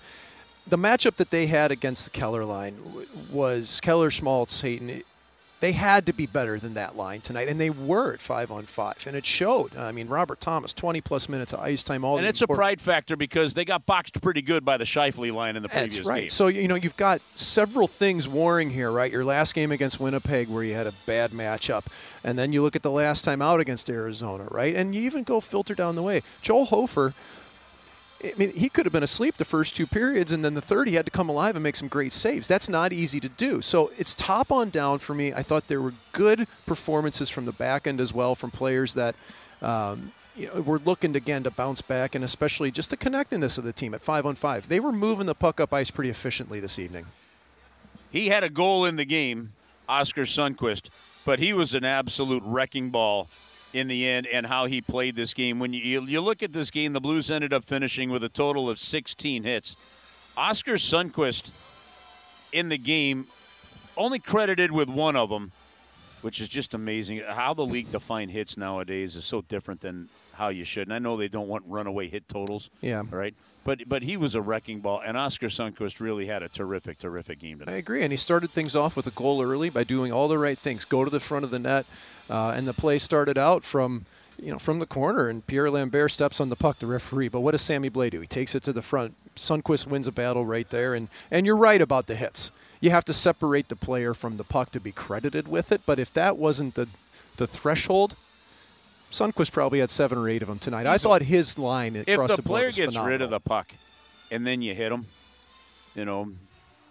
The 0.67 0.79
matchup 0.79 1.17
that 1.17 1.31
they 1.31 1.47
had 1.47 1.71
against 1.71 2.05
the 2.05 2.11
Keller 2.11 2.45
line 2.45 2.77
was 3.31 3.81
Keller, 3.81 4.11
Schmaltz, 4.11 4.63
Hayton 4.63 5.03
they 5.65 5.73
had 5.73 6.05
to 6.05 6.13
be 6.13 6.27
better 6.27 6.59
than 6.59 6.75
that 6.75 6.95
line 6.95 7.23
tonight, 7.23 7.49
and 7.49 7.59
they 7.59 7.71
were 7.71 8.13
at 8.13 8.21
five 8.21 8.53
on 8.53 8.65
five, 8.65 9.03
and 9.07 9.17
it 9.17 9.25
showed. 9.25 9.75
I 9.75 9.93
mean, 9.93 10.09
Robert 10.09 10.39
Thomas, 10.39 10.75
20 10.75 11.01
plus 11.01 11.27
minutes 11.27 11.55
of 11.55 11.61
ice 11.61 11.83
time, 11.83 12.05
all 12.05 12.19
and 12.19 12.27
it's 12.27 12.43
important. 12.43 12.59
a 12.59 12.67
pride 12.67 12.81
factor 12.83 13.17
because 13.17 13.55
they 13.55 13.65
got 13.65 13.87
boxed 13.87 14.21
pretty 14.21 14.43
good 14.43 14.63
by 14.63 14.77
the 14.77 14.85
Scheifele 14.85 15.33
line 15.33 15.57
in 15.57 15.63
the 15.63 15.71
previous 15.71 15.95
game. 15.95 16.03
That's 16.03 16.07
right. 16.07 16.21
Game. 16.21 16.29
So 16.29 16.49
you 16.49 16.69
know 16.69 16.75
you've 16.75 16.99
got 16.99 17.23
several 17.35 17.87
things 17.87 18.29
warring 18.29 18.69
here, 18.69 18.91
right? 18.91 19.11
Your 19.11 19.25
last 19.25 19.55
game 19.55 19.73
against 19.73 19.99
Winnipeg, 19.99 20.51
where 20.51 20.63
you 20.63 20.75
had 20.75 20.87
a 20.87 20.93
bad 21.07 21.31
matchup, 21.31 21.87
and 22.23 22.39
then 22.39 22.53
you 22.53 22.63
look 22.63 22.77
at 22.77 22.83
the 22.83 22.91
last 22.91 23.25
time 23.25 23.41
out 23.41 23.59
against 23.59 23.89
Arizona, 23.89 24.47
right? 24.51 24.77
And 24.77 24.95
you 24.95 25.01
even 25.01 25.23
go 25.23 25.41
filter 25.41 25.75
down 25.75 25.95
the 25.95 26.03
way. 26.03 26.21
Joel 26.43 26.67
Hofer 26.67 27.15
I 28.25 28.33
mean, 28.39 28.53
he 28.53 28.71
could 28.71 28.87
have 28.87 28.93
been 28.93 29.03
asleep 29.03 29.37
the 29.37 29.45
first 29.45 29.77
two 29.77 29.87
periods, 29.87 30.33
and 30.33 30.45
then 30.45 30.55
the 30.55 30.63
third, 30.63 30.89
he 30.89 30.95
had 30.95 31.05
to 31.05 31.11
come 31.11 31.29
alive 31.29 31.57
and 31.57 31.63
make 31.63 31.77
some 31.77 31.89
great 31.89 32.13
saves. 32.13 32.49
That's 32.49 32.69
not 32.69 32.93
easy 32.93 33.21
to 33.21 33.29
do. 33.29 33.61
So 33.61 33.91
it's 33.99 34.15
top 34.15 34.51
on 34.51 34.71
down 34.71 34.99
for 34.99 35.15
me. 35.15 35.33
I 35.35 35.43
thought 35.43 35.69
there 35.69 35.83
were 35.83 35.93
good 36.13 36.49
performances 36.67 37.29
from 37.29 37.45
the 37.45 37.53
back 37.53 37.87
end 37.87 38.01
as 38.01 38.13
well 38.13 38.35
from 38.35 38.51
players 38.51 38.95
that. 38.95 39.15
Um, 39.61 40.13
you 40.37 40.49
know, 40.49 40.63
we're 40.63 40.79
looking 40.79 41.15
again 41.15 41.45
to 41.45 41.51
bounce 41.53 41.81
back, 41.81 42.17
and 42.17 42.25
especially 42.25 42.73
just 42.73 42.91
the 42.91 42.97
connectedness 42.97 43.57
of 43.57 43.63
the 43.63 43.73
team 43.73 43.95
at 43.95 44.03
five 44.03 44.27
on 44.27 44.35
five. 44.35 44.69
They 44.69 44.81
were 44.81 44.91
moving 44.91 45.27
the 45.27 45.35
puck 45.35 45.61
up 45.61 45.73
ice 45.73 45.93
pretty 45.93 46.11
efficiently 46.11 46.59
this 46.59 46.77
evening. 46.77 47.07
He 48.11 48.31
had 48.31 48.43
a 48.43 48.51
goal 48.51 48.85
in 48.85 48.97
the 48.97 49.05
game, 49.05 49.53
Oskar 49.89 50.23
Sundqvist, 50.23 50.89
but 51.25 51.39
he 51.39 51.53
was 51.53 51.73
an 51.73 51.85
absolute 51.85 52.43
wrecking 52.45 52.91
ball 52.91 53.29
in 53.75 53.89
the 53.89 54.07
end 54.07 54.27
and 54.27 54.47
how 54.47 54.67
he 54.67 54.81
played 54.81 55.17
this 55.17 55.35
game. 55.35 55.59
When 55.59 55.73
you, 55.73 56.03
you 56.03 56.21
look 56.21 56.43
at 56.43 56.53
this 56.53 56.71
game, 56.71 56.93
the 56.93 57.01
Blues 57.01 57.31
ended 57.31 57.53
up 57.53 57.65
finishing 57.65 58.11
with 58.11 58.23
a 58.23 58.29
total 58.29 58.71
of 58.71 58.79
16 58.79 59.45
hits. 59.45 59.77
Oskar 60.37 60.75
Sundqvist 60.75 61.51
in 62.53 62.69
the 62.69 62.79
game 62.79 63.27
only 63.97 64.19
credited 64.19 64.71
with 64.71 64.89
one 64.89 65.17
of 65.17 65.29
them, 65.29 65.53
which 66.23 66.41
is 66.41 66.49
just 66.49 66.75
amazing. 66.75 67.21
How 67.21 67.55
the 67.55 67.67
league 67.67 67.91
define 67.91 68.29
hits 68.29 68.57
nowadays 68.57 69.17
is 69.17 69.25
so 69.25 69.43
different 69.43 69.81
than 69.81 70.09
how 70.35 70.49
you 70.49 70.65
should. 70.65 70.87
And 70.87 70.95
I 70.95 70.99
know 70.99 71.17
they 71.17 71.29
don't 71.29 71.49
want 71.49 71.65
runaway 71.67 72.09
hit 72.09 72.29
totals. 72.29 72.71
Yeah. 72.81 73.03
Right. 73.11 73.35
But 73.65 73.89
but 73.89 74.03
he 74.03 74.17
was 74.19 74.35
a 74.35 74.43
wrecking 74.43 74.81
ball, 74.81 75.01
and 75.05 75.17
Oskar 75.17 75.47
Sundqvist 75.47 75.99
really 75.99 76.27
had 76.27 76.43
a 76.43 76.49
terrific, 76.49 76.99
terrific 76.99 77.39
game 77.39 77.59
tonight. 77.61 77.73
I 77.73 77.77
agree, 77.77 78.03
and 78.03 78.13
he 78.13 78.19
started 78.19 78.51
things 78.51 78.77
off 78.77 78.95
with 78.95 79.07
a 79.07 79.11
goal 79.11 79.43
early 79.43 79.71
by 79.71 79.85
doing 79.85 80.13
all 80.13 80.29
the 80.29 80.37
right 80.37 80.59
things. 80.59 80.85
Go 80.85 81.03
to 81.03 81.11
the 81.11 81.19
front 81.19 81.47
of 81.47 81.51
the 81.51 81.59
net, 81.59 81.87
uh, 82.31 82.55
and 82.57 82.67
the 82.67 82.73
play 82.73 82.99
started 82.99 83.37
out 83.39 83.65
from 83.65 84.05
you 84.39 84.51
know 84.53 84.59
from 84.59 84.79
the 84.79 84.87
corner, 84.87 85.29
and 85.29 85.47
Pierre 85.47 85.71
Lambert 85.71 86.11
steps 86.11 86.41
on 86.41 86.49
the 86.49 86.57
puck, 86.57 86.79
the 86.79 86.87
referee. 86.87 87.29
But 87.29 87.41
what 87.41 87.53
does 87.53 87.63
Sammy 87.63 87.91
Blais 87.91 88.11
do? 88.11 88.21
He 88.21 88.27
takes 88.27 88.55
it 88.55 88.63
to 88.65 88.73
the 88.73 88.83
front. 88.83 89.15
Sundqvist 89.37 89.87
wins 89.87 90.07
a 90.07 90.13
battle 90.13 90.45
right 90.47 90.69
there, 90.71 90.95
and 90.95 91.09
and 91.31 91.47
you're 91.47 91.57
right 91.57 91.81
about 91.81 92.07
the 92.07 92.15
hits. 92.17 92.51
You 92.81 92.91
have 92.91 93.05
to 93.07 93.13
separate 93.15 93.69
the 93.69 93.77
player 93.77 94.13
from 94.15 94.37
the 94.37 94.45
puck 94.45 94.71
to 94.73 94.81
be 94.81 94.93
credited 94.93 95.49
with 95.49 95.73
it. 95.73 95.81
But 95.87 95.99
if 95.99 96.13
that 96.15 96.37
wasn't 96.37 96.75
the 96.75 96.89
the 97.37 97.47
threshold. 97.47 98.17
Sundqvist 99.11 99.53
probably 99.53 99.79
had 99.79 99.91
seven 99.93 100.19
or 100.19 100.29
eight 100.29 100.43
of 100.43 100.49
them 100.49 100.59
tonight. 100.59 100.87
I 100.87 100.93
He's 100.93 101.03
a- 101.03 101.05
thought 101.05 101.23
his 101.23 101.57
line 101.57 101.95
If 101.95 102.09
across 102.09 102.31
the 102.31 102.37
the 102.37 102.43
player 102.43 102.73
gets 102.73 102.99
rid 102.99 103.23
of 103.23 103.31
the 103.31 103.39
puck, 103.39 103.69
and 104.33 104.45
then 104.45 104.61
you 104.61 104.75
hit 104.75 104.91
him, 104.91 105.07
you 105.95 106.05
know, 106.05 106.33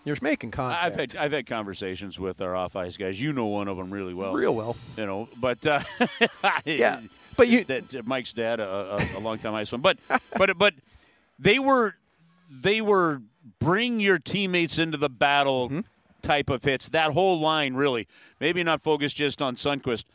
you're 0.05 0.17
making 0.21 0.51
contact. 0.51 0.83
I've 0.83 0.95
had 0.95 1.15
I've 1.15 1.31
had 1.31 1.45
conversations 1.45 2.19
with 2.19 2.41
our 2.41 2.55
off 2.55 2.75
ice 2.75 2.97
guys. 2.97 3.19
You 3.21 3.33
know 3.33 3.45
one 3.45 3.67
of 3.67 3.77
them 3.77 3.91
really 3.91 4.13
well. 4.13 4.33
real 4.33 4.53
well. 4.55 4.75
you 4.97 5.05
know. 5.05 5.29
But 5.39 5.65
uh, 5.65 5.81
Yeah, 6.65 6.99
but 7.37 7.47
you- 7.47 7.63
that, 7.65 8.05
Mike's 8.05 8.33
dad, 8.33 8.59
a, 8.59 8.97
a, 9.15 9.17
a 9.17 9.19
long 9.19 9.37
time 9.39 9.53
ice 9.55 9.71
one, 9.71 9.81
but 9.81 9.97
but 10.37 10.57
but 10.57 10.73
they 11.39 11.59
were 11.59 11.95
they 12.51 12.81
were 12.81 13.21
bring 13.59 13.99
your 13.99 14.19
teammates 14.19 14.77
into 14.77 14.97
the 14.97 15.09
battle 15.09 15.67
Mm-hmm. 15.69 15.79
type 16.21 16.49
of 16.49 16.63
hits. 16.63 16.89
That 16.89 17.11
whole 17.11 17.39
line 17.39 17.73
really, 17.73 18.07
maybe 18.39 18.63
not 18.63 18.81
focused 18.81 19.15
just 19.15 19.41
on 19.41 19.55
Sundqvist, 19.55 20.05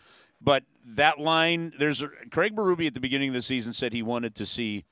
but 0.40 0.64
that 0.86 1.18
line. 1.18 1.72
There's 1.78 2.02
Craig 2.30 2.54
Berube 2.56 2.86
at 2.86 2.94
the 2.94 3.00
beginning 3.00 3.28
of 3.28 3.34
the 3.34 3.42
season 3.42 3.72
said 3.72 3.92
he 3.92 4.02
wanted 4.02 4.34
to 4.36 4.46
see. 4.46 4.84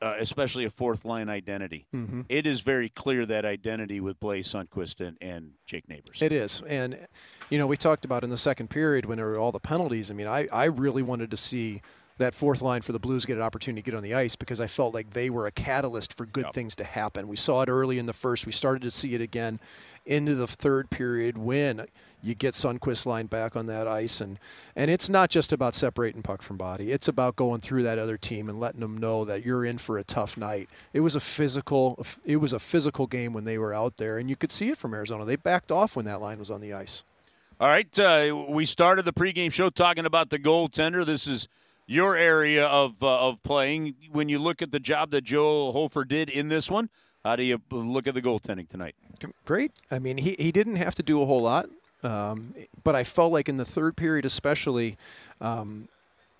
Uh, 0.00 0.14
especially 0.20 0.64
a 0.64 0.70
fourth 0.70 1.04
line 1.04 1.28
identity. 1.28 1.88
Mm-hmm. 1.92 2.20
It 2.28 2.46
is 2.46 2.60
very 2.60 2.88
clear 2.88 3.26
that 3.26 3.44
identity 3.44 3.98
with 3.98 4.20
Blais 4.20 4.46
Sundqvist 4.46 5.04
and, 5.04 5.16
and 5.20 5.54
Jake 5.66 5.88
Neighbours. 5.88 6.22
It 6.22 6.30
is. 6.30 6.62
And, 6.68 7.08
you 7.50 7.58
know, 7.58 7.66
we 7.66 7.76
talked 7.76 8.04
about 8.04 8.22
in 8.22 8.30
the 8.30 8.36
second 8.36 8.70
period 8.70 9.06
when 9.06 9.16
there 9.16 9.26
were 9.26 9.40
all 9.40 9.50
the 9.50 9.58
penalties. 9.58 10.08
I 10.12 10.14
mean, 10.14 10.28
I, 10.28 10.46
I 10.52 10.66
really 10.66 11.02
wanted 11.02 11.32
to 11.32 11.36
see 11.36 11.82
that 12.18 12.34
fourth 12.34 12.60
line 12.62 12.82
for 12.82 12.92
the 12.92 12.98
Blues 12.98 13.24
get 13.24 13.36
an 13.36 13.42
opportunity 13.42 13.82
to 13.82 13.90
get 13.90 13.96
on 13.96 14.02
the 14.02 14.14
ice 14.14 14.36
because 14.36 14.60
I 14.60 14.66
felt 14.66 14.92
like 14.94 15.12
they 15.12 15.30
were 15.30 15.46
a 15.46 15.50
catalyst 15.52 16.12
for 16.12 16.26
good 16.26 16.44
Yep. 16.46 16.54
things 16.54 16.76
to 16.76 16.84
happen. 16.84 17.28
We 17.28 17.36
saw 17.36 17.62
it 17.62 17.68
early 17.68 17.98
in 17.98 18.06
the 18.06 18.12
first. 18.12 18.46
We 18.46 18.52
started 18.52 18.82
to 18.82 18.90
see 18.90 19.14
it 19.14 19.20
again 19.20 19.60
into 20.04 20.34
the 20.34 20.46
third 20.46 20.90
period 20.90 21.36
when 21.38 21.86
you 22.22 22.34
get 22.34 22.54
Sundqvist 22.54 23.06
line 23.06 23.26
back 23.26 23.54
on 23.54 23.66
that 23.66 23.86
ice. 23.86 24.20
And, 24.20 24.38
and 24.74 24.90
it's 24.90 25.08
not 25.08 25.30
just 25.30 25.52
about 25.52 25.74
separating 25.74 26.22
puck 26.22 26.42
from 26.42 26.56
body. 26.56 26.90
It's 26.90 27.06
about 27.08 27.36
going 27.36 27.60
through 27.60 27.82
that 27.84 27.98
other 27.98 28.16
team 28.16 28.48
and 28.48 28.58
letting 28.58 28.80
them 28.80 28.96
know 28.98 29.24
that 29.24 29.44
you're 29.44 29.64
in 29.64 29.78
for 29.78 29.98
a 29.98 30.04
tough 30.04 30.36
night. 30.36 30.68
It 30.92 31.00
was 31.00 31.14
a 31.14 31.20
physical 31.20 32.04
it 32.24 32.38
was 32.38 32.52
a 32.52 32.58
physical 32.58 33.06
game 33.06 33.32
when 33.32 33.44
they 33.44 33.58
were 33.58 33.72
out 33.74 33.98
there 33.98 34.18
and 34.18 34.28
you 34.28 34.34
could 34.36 34.50
see 34.50 34.68
it 34.70 34.78
from 34.78 34.94
Arizona. 34.94 35.24
They 35.24 35.36
backed 35.36 35.70
off 35.70 35.94
when 35.94 36.06
that 36.06 36.20
line 36.20 36.38
was 36.38 36.50
on 36.50 36.60
the 36.60 36.72
ice. 36.72 37.04
All 37.60 37.68
right, 37.68 37.98
uh, 37.98 38.44
we 38.48 38.64
started 38.64 39.04
the 39.04 39.12
pregame 39.12 39.52
show 39.52 39.68
talking 39.68 40.06
about 40.06 40.30
the 40.30 40.38
goaltender. 40.38 41.04
This 41.04 41.26
is 41.26 41.48
your 41.88 42.16
area 42.16 42.66
of 42.66 43.02
uh, 43.02 43.28
of 43.28 43.42
playing. 43.42 43.96
When 44.12 44.28
you 44.28 44.38
look 44.38 44.62
at 44.62 44.70
the 44.70 44.78
job 44.78 45.10
that 45.10 45.24
Joe 45.24 45.72
Hofer 45.72 46.04
did 46.04 46.30
in 46.30 46.48
this 46.48 46.70
one, 46.70 46.90
how 47.24 47.34
do 47.34 47.42
you 47.42 47.60
look 47.70 48.06
at 48.06 48.14
the 48.14 48.22
goaltending 48.22 48.68
tonight? 48.68 48.94
Great. 49.44 49.72
I 49.90 49.98
mean, 49.98 50.18
he, 50.18 50.36
he 50.38 50.52
didn't 50.52 50.76
have 50.76 50.94
to 50.96 51.02
do 51.02 51.20
a 51.20 51.26
whole 51.26 51.42
lot, 51.42 51.68
um, 52.04 52.54
but 52.84 52.94
I 52.94 53.02
felt 53.02 53.32
like 53.32 53.48
in 53.48 53.56
the 53.56 53.64
third 53.64 53.96
period, 53.96 54.24
especially, 54.24 54.96
um, 55.40 55.88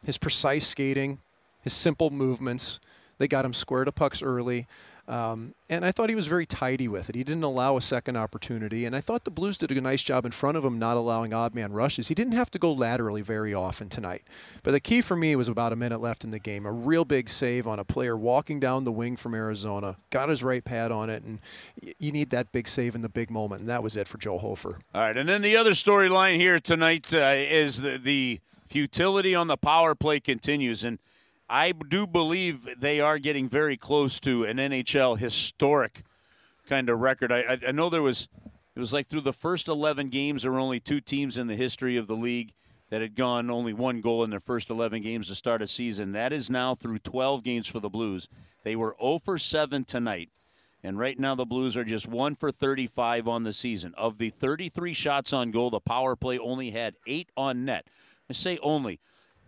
his 0.04 0.18
precise 0.18 0.68
skating, 0.68 1.18
his 1.62 1.72
simple 1.72 2.10
movements, 2.10 2.78
they 3.16 3.26
got 3.26 3.44
him 3.44 3.52
square 3.52 3.84
to 3.84 3.90
pucks 3.90 4.22
early. 4.22 4.68
Um, 5.08 5.54
and 5.70 5.86
I 5.86 5.90
thought 5.90 6.10
he 6.10 6.14
was 6.14 6.26
very 6.26 6.44
tidy 6.44 6.86
with 6.86 7.08
it. 7.08 7.14
He 7.14 7.24
didn't 7.24 7.42
allow 7.42 7.78
a 7.78 7.80
second 7.80 8.16
opportunity. 8.16 8.84
And 8.84 8.94
I 8.94 9.00
thought 9.00 9.24
the 9.24 9.30
Blues 9.30 9.56
did 9.56 9.72
a 9.72 9.80
nice 9.80 10.02
job 10.02 10.26
in 10.26 10.32
front 10.32 10.58
of 10.58 10.64
him, 10.64 10.78
not 10.78 10.98
allowing 10.98 11.32
odd 11.32 11.54
man 11.54 11.72
rushes. 11.72 12.08
He 12.08 12.14
didn't 12.14 12.34
have 12.34 12.50
to 12.50 12.58
go 12.58 12.70
laterally 12.70 13.22
very 13.22 13.54
often 13.54 13.88
tonight. 13.88 14.22
But 14.62 14.72
the 14.72 14.80
key 14.80 15.00
for 15.00 15.16
me 15.16 15.34
was 15.34 15.48
about 15.48 15.72
a 15.72 15.76
minute 15.76 16.02
left 16.02 16.24
in 16.24 16.30
the 16.30 16.38
game. 16.38 16.66
A 16.66 16.72
real 16.72 17.06
big 17.06 17.30
save 17.30 17.66
on 17.66 17.78
a 17.78 17.84
player 17.84 18.18
walking 18.18 18.60
down 18.60 18.84
the 18.84 18.92
wing 18.92 19.16
from 19.16 19.34
Arizona. 19.34 19.96
Got 20.10 20.28
his 20.28 20.42
right 20.42 20.62
pad 20.62 20.92
on 20.92 21.08
it. 21.08 21.22
And 21.22 21.40
you 21.98 22.12
need 22.12 22.28
that 22.28 22.52
big 22.52 22.68
save 22.68 22.94
in 22.94 23.00
the 23.00 23.08
big 23.08 23.30
moment. 23.30 23.60
And 23.60 23.70
that 23.70 23.82
was 23.82 23.96
it 23.96 24.08
for 24.08 24.18
Joe 24.18 24.36
Hofer. 24.36 24.80
All 24.94 25.00
right, 25.00 25.16
and 25.16 25.28
then 25.28 25.40
the 25.40 25.56
other 25.56 25.72
storyline 25.72 26.36
here 26.36 26.60
tonight 26.60 27.14
uh, 27.14 27.32
is 27.34 27.80
the, 27.80 27.96
the 27.96 28.40
futility 28.68 29.34
on 29.34 29.46
the 29.46 29.56
power 29.56 29.94
play 29.94 30.20
continues, 30.20 30.84
and 30.84 30.98
I 31.48 31.72
do 31.72 32.06
believe 32.06 32.68
they 32.78 33.00
are 33.00 33.18
getting 33.18 33.48
very 33.48 33.76
close 33.76 34.20
to 34.20 34.44
an 34.44 34.58
NHL 34.58 35.18
historic 35.18 36.04
kind 36.68 36.88
of 36.90 37.00
record. 37.00 37.32
I, 37.32 37.40
I, 37.40 37.58
I 37.68 37.72
know 37.72 37.88
there 37.88 38.02
was 38.02 38.28
it 38.76 38.80
was 38.80 38.92
like 38.92 39.08
through 39.08 39.22
the 39.22 39.32
first 39.32 39.66
11 39.66 40.08
games, 40.10 40.42
there 40.42 40.52
were 40.52 40.58
only 40.58 40.78
two 40.78 41.00
teams 41.00 41.36
in 41.36 41.46
the 41.48 41.56
history 41.56 41.96
of 41.96 42.06
the 42.06 42.16
league 42.16 42.52
that 42.90 43.00
had 43.00 43.16
gone 43.16 43.50
only 43.50 43.72
one 43.72 44.00
goal 44.00 44.22
in 44.22 44.30
their 44.30 44.40
first 44.40 44.70
11 44.70 45.02
games 45.02 45.26
to 45.28 45.34
start 45.34 45.62
a 45.62 45.66
season. 45.66 46.12
That 46.12 46.32
is 46.32 46.48
now 46.48 46.74
through 46.74 47.00
12 47.00 47.42
games 47.42 47.66
for 47.66 47.80
the 47.80 47.88
Blues. 47.88 48.28
They 48.62 48.76
were 48.76 48.94
0 49.00 49.18
for 49.18 49.36
7 49.36 49.84
tonight. 49.84 50.30
And 50.84 50.96
right 50.96 51.18
now, 51.18 51.34
the 51.34 51.44
Blues 51.44 51.76
are 51.76 51.84
just 51.84 52.06
1 52.06 52.36
for 52.36 52.52
35 52.52 53.26
on 53.26 53.42
the 53.42 53.52
season. 53.52 53.94
Of 53.98 54.18
the 54.18 54.30
33 54.30 54.92
shots 54.92 55.32
on 55.32 55.50
goal, 55.50 55.70
the 55.70 55.80
power 55.80 56.14
play 56.14 56.38
only 56.38 56.70
had 56.70 56.94
8 57.06 57.30
on 57.36 57.64
net. 57.64 57.86
I 58.30 58.32
say 58.32 58.58
only. 58.62 59.00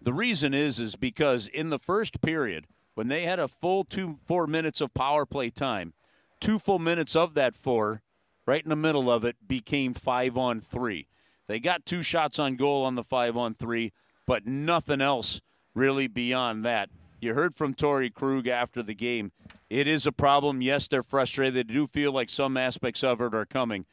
The 0.03 0.13
reason 0.13 0.55
is 0.55 0.79
is 0.79 0.97
because 0.97 1.47
in 1.47 1.71
the 1.71 1.79
first 1.79 2.21
period, 2.23 2.67
when 2.95 3.09
they 3.09 3.25
had 3.25 3.39
a 3.39 3.49
full 3.49 3.85
two 3.85 4.19
four 4.27 4.47
minutes 4.47 4.81
of 4.81 4.95
power 4.95 5.27
play 5.27 5.51
time, 5.51 5.93
two 6.41 6.59
full 6.59 6.79
minutes 6.79 7.15
of 7.15 7.35
that 7.35 7.55
four, 7.55 8.03
right 8.47 8.63
in 8.63 8.71
the 8.71 8.77
middle 8.77 9.11
of 9.11 9.25
it, 9.25 9.37
became 9.47 9.95
five 9.95 10.39
on 10.39 10.61
three. 10.61 11.07
They 11.49 11.61
got 11.61 11.85
two 11.85 12.03
shots 12.03 12.39
on 12.39 12.57
goal 12.57 12.85
on 12.85 12.95
the 12.95 13.05
five 13.05 13.37
on 13.37 13.55
three, 13.55 13.93
but 14.27 14.47
nothing 14.47 15.01
else 15.01 15.41
really 15.75 16.07
beyond 16.07 16.65
that. 16.65 16.89
You 17.21 17.35
heard 17.35 17.57
from 17.57 17.75
Torey 17.75 18.13
Krug 18.13 18.49
after 18.49 18.83
the 18.83 18.95
game. 18.95 19.33
It 19.69 19.87
is 19.87 20.07
a 20.07 20.13
problem. 20.13 20.63
Yes, 20.63 20.89
they're 20.89 21.03
frustrated. 21.03 21.55
They 21.55 21.75
do 21.75 21.87
feel 21.87 22.13
like 22.13 22.31
some 22.31 22.57
aspects 22.57 23.05
of 23.05 23.21
it 23.21 23.35
are 23.35 23.45
coming. 23.45 23.85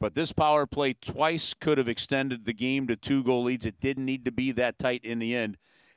But 0.00 0.14
this 0.14 0.32
power 0.32 0.66
play 0.66 0.94
twice 0.94 1.54
could 1.54 1.78
have 1.78 1.88
extended 1.88 2.44
the 2.44 2.52
game 2.52 2.86
to 2.88 2.96
two 2.96 3.22
goal 3.22 3.44
leads. 3.44 3.64
It 3.64 3.80
didn't 3.80 4.04
need 4.04 4.24
to 4.24 4.32
be 4.32 4.52
that 4.52 4.78
tight 4.78 5.04
in 5.04 5.18
the 5.18 5.34
end. 5.34 5.56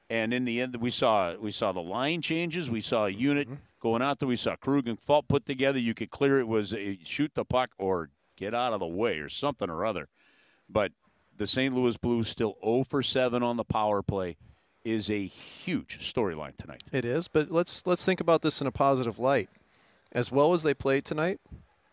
And 0.09 0.33
in 0.33 0.45
the 0.45 0.61
end, 0.61 0.75
we 0.77 0.91
saw 0.91 1.35
we 1.35 1.51
saw 1.51 1.71
the 1.71 1.81
line 1.81 2.21
changes. 2.21 2.69
We 2.69 2.81
saw 2.81 3.05
a 3.05 3.09
unit 3.09 3.47
mm-hmm. 3.47 3.59
going 3.81 4.01
out 4.01 4.19
there. 4.19 4.27
We 4.27 4.37
saw 4.37 4.55
Krug 4.55 4.87
and 4.87 4.99
Faulk 4.99 5.27
put 5.27 5.45
together. 5.45 5.79
You 5.79 5.93
could 5.93 6.11
clear 6.11 6.39
it 6.39 6.47
was 6.47 6.73
a 6.73 6.97
shoot 7.03 7.31
the 7.33 7.43
puck 7.43 7.71
or 7.77 8.09
get 8.37 8.53
out 8.53 8.71
of 8.71 8.79
the 8.79 8.87
way 8.87 9.17
or 9.17 9.27
something 9.27 9.69
or 9.69 9.85
other. 9.85 10.07
But 10.69 10.93
the 11.35 11.47
St. 11.47 11.75
Louis 11.75 11.97
Blues 11.97 12.29
still 12.29 12.57
0 12.63 12.85
for 12.85 13.03
7 13.03 13.43
on 13.43 13.57
the 13.57 13.63
power 13.63 14.01
play 14.01 14.37
is 14.83 15.09
a 15.09 15.25
huge 15.25 15.99
storyline 15.99 16.55
tonight. 16.55 16.83
It 16.93 17.03
is, 17.03 17.27
but 17.27 17.51
let's 17.51 17.85
let's 17.85 18.05
think 18.05 18.21
about 18.21 18.41
this 18.41 18.61
in 18.61 18.67
a 18.67 18.71
positive 18.71 19.19
light. 19.19 19.49
As 20.13 20.31
well 20.31 20.53
as 20.53 20.63
they 20.63 20.73
played 20.73 21.03
tonight, 21.03 21.41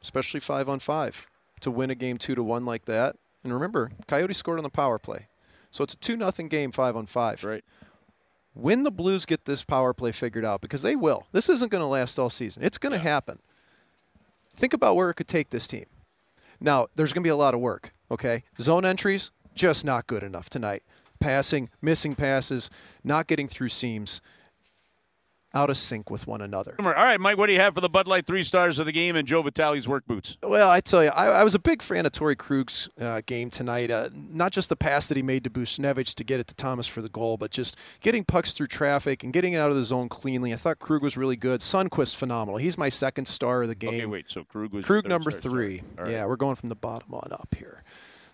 especially 0.01 0.39
five 0.39 0.69
on 0.69 0.79
five, 0.79 1.27
to 1.65 1.71
win 1.71 1.91
a 1.91 1.95
game 1.95 2.17
two 2.17 2.35
to 2.35 2.43
one 2.43 2.65
like 2.65 2.85
that. 2.85 3.17
And 3.43 3.53
remember, 3.53 3.91
Coyotes 4.07 4.39
scored 4.39 4.59
on 4.59 4.63
the 4.63 4.71
power 4.71 4.99
play, 4.99 5.27
so 5.71 5.85
it's 5.85 5.95
a 5.95 5.99
two 5.99 6.17
nothing 6.17 6.49
game 6.49 6.73
five 6.73 6.97
on 6.97 7.07
five. 7.07 7.43
Right. 7.45 7.65
When 8.55 8.85
the 8.85 8.91
Blues 8.93 9.27
get 9.27 9.47
this 9.47 9.65
power 9.65 9.93
play 9.93 10.13
figured 10.13 10.45
out, 10.45 10.61
because 10.61 10.83
they 10.83 10.95
will, 10.95 11.27
this 11.33 11.49
isn't 11.49 11.73
going 11.73 11.83
to 11.83 11.87
last 11.87 12.19
all 12.19 12.31
season. 12.31 12.63
It's 12.63 12.79
going 12.79 12.93
to 12.93 12.99
happen. 12.99 13.41
Think 14.55 14.73
about 14.73 14.95
where 14.95 15.11
it 15.11 15.15
could 15.15 15.27
take 15.27 15.51
this 15.51 15.67
team. 15.67 15.87
Now, 16.61 16.87
there's 16.95 17.13
going 17.13 17.25
to 17.25 17.27
be 17.27 17.33
a 17.33 17.37
lot 17.37 17.55
of 17.55 17.61
work. 17.61 17.93
Okay, 18.11 18.45
zone 18.61 18.85
entries 18.85 19.33
just 19.55 19.85
not 19.85 20.07
good 20.07 20.23
enough 20.23 20.49
tonight. 20.49 20.85
Passing, 21.19 21.71
missing 21.83 22.15
passes, 22.15 22.71
not 23.03 23.27
getting 23.27 23.49
through 23.49 23.71
seams 23.71 24.21
out 25.55 25.71
of 25.71 25.77
sync 25.77 26.11
with 26.11 26.27
one 26.27 26.41
another. 26.41 26.75
All 26.79 26.87
right, 26.91 27.21
Mike, 27.21 27.39
what 27.39 27.47
do 27.47 27.53
you 27.53 27.61
have 27.61 27.75
for 27.75 27.81
the 27.81 27.89
Bud 27.89 28.09
Light 28.09 28.27
three 28.27 28.43
stars 28.43 28.79
of 28.79 28.87
the 28.87 28.93
game 28.93 29.15
and 29.15 29.27
Joe 29.27 29.41
Vitale's 29.43 29.87
work 29.87 30.05
boots? 30.07 30.37
Well, 30.43 30.69
I 30.69 30.81
tell 30.81 31.05
you, 31.05 31.11
I, 31.11 31.27
I 31.29 31.45
was 31.45 31.55
a 31.55 31.59
big 31.59 31.81
fan 31.81 32.05
of 32.07 32.13
Torey 32.13 32.37
Krug's 32.37 32.89
uh, 33.01 33.23
game 33.25 33.51
tonight. 33.51 33.91
Uh, 33.91 34.11
not 34.13 34.53
just 34.53 34.69
the 34.69 34.77
pass 34.77 35.07
that 35.07 35.17
he 35.17 35.23
made 35.23 35.45
to 35.45 35.51
Buchnevich 35.51 36.15
to 36.15 36.25
get 36.25 36.41
it 36.41 36.49
to 36.49 36.55
Thomas 36.55 36.87
for 36.87 37.01
the 37.03 37.09
goal, 37.09 37.37
but 37.37 37.51
just 37.53 37.77
getting 38.01 38.25
pucks 38.25 38.53
through 38.53 38.67
traffic 38.67 39.23
and 39.23 39.33
getting 39.33 39.53
it 39.53 39.59
out 39.59 39.71
of 39.71 39.77
the 39.77 39.85
zone 39.85 40.09
cleanly. 40.09 40.53
I 40.53 40.57
thought 40.57 40.79
Krug 40.81 41.03
was 41.03 41.17
really 41.17 41.37
good. 41.37 41.61
Sundqvist 41.61 42.17
phenomenal. 42.17 42.59
He's 42.59 42.77
my 42.77 42.89
second 42.89 43.27
star 43.27 43.63
of 43.63 43.69
the 43.69 43.75
game. 43.75 43.95
Okay, 43.95 44.07
wait. 44.07 44.27
So 44.29 44.45
Krug 44.45 44.73
was 44.75 44.85
Krug 44.85 45.09
number 45.09 45.31
three. 45.31 45.83
right. 45.97 46.11
Yeah, 46.11 46.27
we're 46.27 46.37
going 46.37 46.57
from 46.57 46.69
the 46.69 46.75
bottom 46.75 47.15
on 47.15 47.29
up 47.33 47.55
here. 47.57 47.83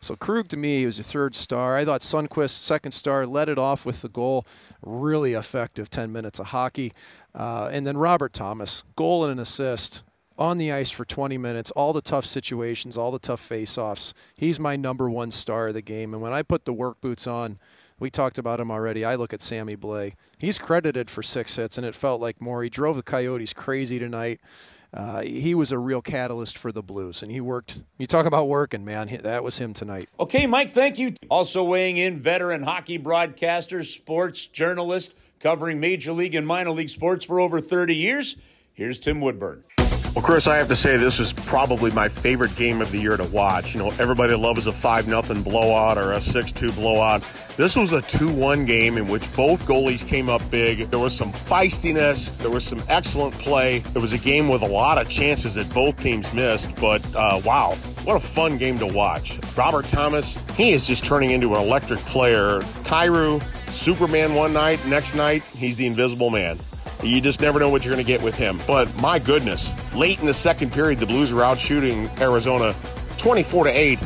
So 0.00 0.16
Krug 0.16 0.48
to 0.48 0.56
me 0.56 0.86
was 0.86 0.98
a 0.98 1.02
third 1.02 1.34
star. 1.34 1.76
I 1.76 1.84
thought 1.84 2.00
Sundqvist 2.00 2.50
second 2.50 2.92
star 2.92 3.26
led 3.26 3.48
it 3.50 3.58
off 3.58 3.84
with 3.84 4.00
the 4.00 4.08
goal. 4.08 4.46
Really 4.82 5.34
effective 5.34 5.90
10 5.90 6.10
minutes 6.10 6.38
of 6.38 6.46
hockey. 6.46 6.92
Uh, 7.34 7.68
and 7.70 7.84
then 7.86 7.98
Robert 7.98 8.32
Thomas, 8.32 8.82
goal 8.96 9.24
and 9.24 9.32
an 9.32 9.38
assist. 9.38 10.02
on 10.38 10.56
the 10.56 10.72
ice 10.72 10.88
for 10.88 11.04
20 11.04 11.36
minutes, 11.36 11.70
all 11.72 11.92
the 11.92 12.00
tough 12.00 12.24
situations, 12.24 12.96
all 12.96 13.10
the 13.10 13.18
tough 13.18 13.40
face-offs. 13.40 14.14
He's 14.34 14.58
my 14.58 14.74
number 14.74 15.10
one 15.10 15.30
star 15.30 15.68
of 15.68 15.74
the 15.74 15.82
game. 15.82 16.14
And 16.14 16.22
when 16.22 16.32
I 16.32 16.40
put 16.42 16.64
the 16.64 16.72
work 16.72 16.98
boots 17.02 17.26
on, 17.26 17.58
we 17.98 18.08
talked 18.08 18.38
about 18.38 18.58
him 18.58 18.70
already. 18.70 19.04
I 19.04 19.16
look 19.16 19.34
at 19.34 19.42
Sammy 19.42 19.76
Blais. 19.76 20.14
He's 20.38 20.58
credited 20.58 21.10
for 21.10 21.22
six 21.22 21.56
hits, 21.56 21.76
and 21.76 21.86
it 21.86 21.94
felt 21.94 22.22
like 22.22 22.40
more. 22.40 22.62
He 22.62 22.70
drove 22.70 22.96
the 22.96 23.02
Coyotes 23.02 23.52
crazy 23.52 23.98
tonight. 23.98 24.40
Uh, 24.92 25.20
he 25.20 25.54
was 25.54 25.70
a 25.70 25.78
real 25.78 26.02
catalyst 26.02 26.58
for 26.58 26.72
the 26.72 26.82
Blues, 26.82 27.22
and 27.22 27.30
he 27.30 27.40
worked. 27.40 27.80
You 27.98 28.06
talk 28.06 28.26
about 28.26 28.48
working, 28.48 28.84
man. 28.84 29.20
That 29.22 29.44
was 29.44 29.58
him 29.58 29.72
tonight. 29.72 30.08
Okay, 30.18 30.46
Mike, 30.46 30.70
thank 30.70 30.98
you. 30.98 31.14
Also 31.28 31.62
weighing 31.62 31.96
in, 31.96 32.20
veteran 32.20 32.62
hockey 32.62 32.96
broadcaster, 32.96 33.84
sports 33.84 34.46
journalist, 34.46 35.14
covering 35.38 35.78
Major 35.78 36.12
League 36.12 36.34
and 36.34 36.46
minor 36.46 36.72
league 36.72 36.90
sports 36.90 37.24
for 37.24 37.38
over 37.38 37.60
30 37.60 37.94
years. 37.94 38.36
Here's 38.72 38.98
Tim 38.98 39.20
Woodburn. 39.20 39.62
Well, 40.14 40.24
Chris, 40.24 40.48
I 40.48 40.56
have 40.56 40.66
to 40.68 40.76
say 40.76 40.96
this 40.96 41.20
was 41.20 41.32
probably 41.32 41.92
my 41.92 42.08
favorite 42.08 42.54
game 42.56 42.82
of 42.82 42.90
the 42.90 42.98
year 42.98 43.16
to 43.16 43.24
watch. 43.24 43.74
You 43.74 43.78
know, 43.78 43.90
everybody 44.00 44.34
loves 44.34 44.66
a 44.66 44.72
5 44.72 45.06
nothing 45.06 45.40
blowout 45.40 45.98
or 45.98 46.12
a 46.12 46.20
6 46.20 46.50
2 46.50 46.72
blowout. 46.72 47.22
This 47.56 47.76
was 47.76 47.92
a 47.92 48.02
2 48.02 48.28
1 48.28 48.64
game 48.64 48.96
in 48.98 49.06
which 49.06 49.22
both 49.36 49.66
goalies 49.68 50.04
came 50.04 50.28
up 50.28 50.42
big. 50.50 50.90
There 50.90 50.98
was 50.98 51.16
some 51.16 51.30
feistiness, 51.32 52.36
there 52.38 52.50
was 52.50 52.64
some 52.64 52.80
excellent 52.88 53.34
play. 53.34 53.84
It 53.94 53.98
was 53.98 54.12
a 54.12 54.18
game 54.18 54.48
with 54.48 54.62
a 54.62 54.66
lot 54.66 54.98
of 54.98 55.08
chances 55.08 55.54
that 55.54 55.72
both 55.72 56.00
teams 56.00 56.32
missed, 56.34 56.74
but 56.76 57.02
uh, 57.14 57.40
wow, 57.44 57.74
what 58.02 58.16
a 58.16 58.20
fun 58.20 58.58
game 58.58 58.80
to 58.80 58.86
watch. 58.88 59.38
Robert 59.56 59.84
Thomas, 59.86 60.36
he 60.56 60.72
is 60.72 60.88
just 60.88 61.04
turning 61.04 61.30
into 61.30 61.54
an 61.54 61.62
electric 61.62 62.00
player. 62.00 62.60
Kyrou, 62.82 63.40
Superman 63.70 64.34
one 64.34 64.52
night, 64.52 64.84
next 64.86 65.14
night, 65.14 65.44
he's 65.44 65.76
the 65.76 65.86
invisible 65.86 66.30
man. 66.30 66.58
You 67.02 67.20
just 67.20 67.40
never 67.40 67.58
know 67.58 67.70
what 67.70 67.84
you're 67.84 67.94
going 67.94 68.04
to 68.04 68.12
get 68.12 68.22
with 68.22 68.36
him. 68.36 68.60
But 68.66 68.94
my 69.00 69.18
goodness, 69.18 69.72
late 69.94 70.20
in 70.20 70.26
the 70.26 70.34
second 70.34 70.72
period, 70.72 70.98
the 70.98 71.06
Blues 71.06 71.32
were 71.32 71.42
out 71.42 71.58
shooting 71.58 72.10
Arizona 72.20 72.74
24 73.16 73.64
to 73.64 73.70
8. 73.70 73.98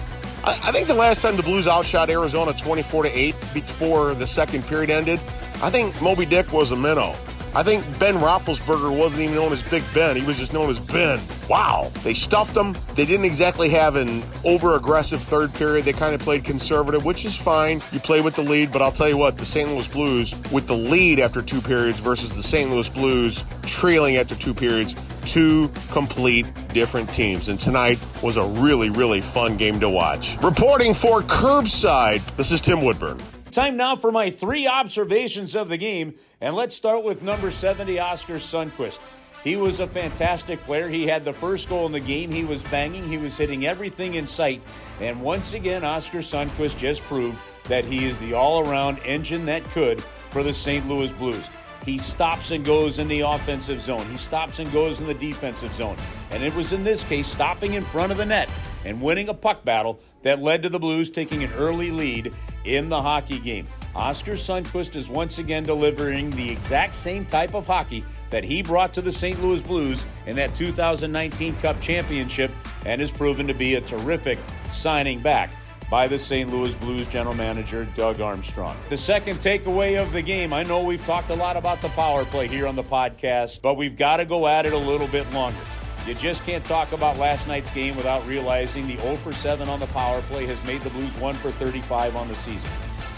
I, 0.46 0.72
think 0.72 0.88
the 0.88 0.94
last 0.94 1.22
time 1.22 1.36
the 1.36 1.42
Blues 1.42 1.66
outshot 1.66 2.10
Arizona 2.10 2.52
24 2.52 3.04
to 3.04 3.08
8 3.08 3.34
before 3.54 4.14
the 4.14 4.26
second 4.26 4.66
period 4.66 4.90
ended, 4.90 5.18
I 5.62 5.70
think 5.70 6.00
Moby 6.02 6.26
Dick 6.26 6.52
was 6.52 6.70
a 6.70 6.76
minnow. 6.76 7.14
I 7.56 7.62
think 7.62 7.84
Ben 8.00 8.16
Roethlisberger 8.16 8.96
wasn't 8.96 9.22
even 9.22 9.36
known 9.36 9.52
as 9.52 9.62
Big 9.62 9.84
Ben. 9.94 10.16
He 10.16 10.26
was 10.26 10.38
just 10.38 10.52
known 10.52 10.70
as 10.70 10.80
Ben. 10.80 11.20
Wow. 11.48 11.92
They 12.02 12.12
stuffed 12.12 12.56
him. 12.56 12.74
They 12.96 13.04
didn't 13.04 13.26
exactly 13.26 13.68
have 13.68 13.94
an 13.94 14.24
over 14.44 14.74
aggressive 14.74 15.20
third 15.22 15.54
period. 15.54 15.84
They 15.84 15.92
kind 15.92 16.16
of 16.16 16.20
played 16.20 16.44
conservative, 16.44 17.04
which 17.04 17.24
is 17.24 17.36
fine. 17.36 17.80
You 17.92 18.00
play 18.00 18.20
with 18.20 18.34
the 18.34 18.42
lead, 18.42 18.72
but 18.72 18.82
I'll 18.82 18.90
tell 18.90 19.08
you 19.08 19.16
what, 19.16 19.38
the 19.38 19.46
St. 19.46 19.70
Louis 19.70 19.86
Blues 19.86 20.34
with 20.50 20.66
the 20.66 20.74
lead 20.74 21.20
after 21.20 21.42
two 21.42 21.60
periods 21.60 22.00
versus 22.00 22.34
the 22.34 22.42
St. 22.42 22.70
Louis 22.70 22.88
Blues 22.88 23.44
trailing 23.62 24.16
after 24.16 24.34
two 24.34 24.52
periods, 24.52 24.96
two 25.24 25.70
complete 25.92 26.46
different 26.72 27.08
teams. 27.14 27.46
And 27.46 27.60
tonight 27.60 28.00
was 28.20 28.36
a 28.36 28.44
really, 28.44 28.90
really 28.90 29.20
fun 29.20 29.56
game 29.56 29.78
to 29.78 29.88
watch. 29.88 30.36
Reporting 30.42 30.92
for 30.92 31.20
Kerbside, 31.20 32.20
this 32.36 32.50
is 32.50 32.60
Tim 32.60 32.84
Woodburn. 32.84 33.20
Time 33.54 33.76
now 33.76 33.94
for 33.94 34.10
my 34.10 34.30
three 34.30 34.66
observations 34.66 35.54
of 35.54 35.68
the 35.68 35.76
game, 35.76 36.14
and 36.40 36.56
let's 36.56 36.74
start 36.74 37.04
with 37.04 37.22
number 37.22 37.52
70, 37.52 38.00
Oskar 38.00 38.34
Sundqvist. 38.34 38.98
He 39.44 39.54
was 39.54 39.78
a 39.78 39.86
fantastic 39.86 40.60
player. 40.64 40.88
He 40.88 41.06
had 41.06 41.24
the 41.24 41.32
first 41.32 41.68
goal 41.68 41.86
in 41.86 41.92
the 41.92 42.00
game. 42.00 42.32
He 42.32 42.44
was 42.44 42.64
banging, 42.64 43.04
he 43.04 43.16
was 43.16 43.36
hitting 43.36 43.64
everything 43.64 44.16
in 44.16 44.26
sight. 44.26 44.60
And 45.00 45.22
once 45.22 45.54
again, 45.54 45.84
Oskar 45.84 46.18
Sundqvist 46.18 46.76
just 46.76 47.02
proved 47.02 47.38
that 47.68 47.84
he 47.84 48.06
is 48.06 48.18
the 48.18 48.34
all 48.34 48.68
around 48.68 48.98
engine 49.04 49.46
that 49.46 49.62
could 49.70 50.02
for 50.02 50.42
the 50.42 50.52
St. 50.52 50.88
Louis 50.88 51.12
Blues. 51.12 51.48
He 51.84 51.98
stops 51.98 52.50
and 52.50 52.64
goes 52.64 52.98
in 52.98 53.06
the 53.06 53.20
offensive 53.20 53.80
zone. 53.80 54.04
He 54.06 54.16
stops 54.16 54.58
and 54.58 54.72
goes 54.72 55.00
in 55.00 55.06
the 55.06 55.14
defensive 55.14 55.72
zone. 55.74 55.96
And 56.32 56.42
it 56.42 56.52
was 56.56 56.72
in 56.72 56.82
this 56.82 57.04
case 57.04 57.28
stopping 57.28 57.74
in 57.74 57.84
front 57.84 58.10
of 58.10 58.18
the 58.18 58.26
net 58.26 58.50
and 58.84 59.00
winning 59.00 59.28
a 59.28 59.34
puck 59.34 59.64
battle 59.64 60.00
that 60.22 60.42
led 60.42 60.64
to 60.64 60.68
the 60.68 60.80
Blues 60.80 61.08
taking 61.08 61.44
an 61.44 61.52
early 61.52 61.92
lead 61.92 62.34
in 62.64 62.88
the 62.88 63.00
hockey 63.00 63.38
game. 63.38 63.66
Oskar 63.94 64.32
Sundqvist 64.32 64.96
is 64.96 65.08
once 65.08 65.38
again 65.38 65.62
delivering 65.62 66.30
the 66.30 66.50
exact 66.50 66.96
same 66.96 67.24
type 67.24 67.54
of 67.54 67.66
hockey 67.66 68.04
that 68.30 68.42
he 68.42 68.62
brought 68.62 68.92
to 68.94 69.00
the 69.00 69.12
St. 69.12 69.40
Louis 69.40 69.62
Blues 69.62 70.04
in 70.26 70.34
that 70.36 70.54
2019 70.56 71.54
Cup 71.56 71.80
championship 71.80 72.50
and 72.84 73.00
has 73.00 73.12
proven 73.12 73.46
to 73.46 73.54
be 73.54 73.74
a 73.74 73.80
terrific 73.80 74.38
signing 74.72 75.20
back 75.20 75.50
by 75.90 76.08
the 76.08 76.18
St. 76.18 76.50
Louis 76.50 76.74
Blues 76.74 77.06
general 77.06 77.34
manager 77.34 77.86
Doug 77.94 78.20
Armstrong. 78.20 78.76
The 78.88 78.96
second 78.96 79.38
takeaway 79.38 80.02
of 80.02 80.12
the 80.12 80.22
game 80.22 80.52
I 80.52 80.64
know 80.64 80.82
we've 80.82 81.04
talked 81.04 81.30
a 81.30 81.34
lot 81.34 81.56
about 81.56 81.80
the 81.80 81.90
power 81.90 82.24
play 82.24 82.48
here 82.48 82.66
on 82.66 82.74
the 82.74 82.82
podcast, 82.82 83.60
but 83.62 83.74
we've 83.74 83.96
got 83.96 84.16
to 84.16 84.24
go 84.24 84.48
at 84.48 84.66
it 84.66 84.72
a 84.72 84.78
little 84.78 85.08
bit 85.08 85.30
longer. 85.32 85.58
You 86.06 86.12
just 86.12 86.44
can't 86.44 86.62
talk 86.66 86.92
about 86.92 87.16
last 87.16 87.48
night's 87.48 87.70
game 87.70 87.96
without 87.96 88.26
realizing 88.26 88.86
the 88.86 88.98
0 88.98 89.16
for 89.16 89.32
7 89.32 89.70
on 89.70 89.80
the 89.80 89.86
power 89.86 90.20
play 90.22 90.44
has 90.44 90.62
made 90.66 90.82
the 90.82 90.90
Blues 90.90 91.16
1 91.16 91.34
for 91.36 91.50
35 91.52 92.14
on 92.14 92.28
the 92.28 92.34
season. 92.34 92.68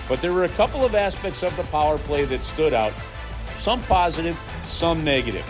But 0.09 0.23
there 0.23 0.33
were 0.33 0.45
a 0.45 0.49
couple 0.51 0.85
of 0.85 0.95
aspects 0.95 1.43
of 1.43 1.57
the 1.57 1.65
power 1.65 1.99
play 1.99 2.27
that 2.27 2.45
stood 2.45 2.73
out 2.73 2.93
some 3.59 3.83
positive, 3.83 4.39
some 4.67 5.03
negative. 5.03 5.45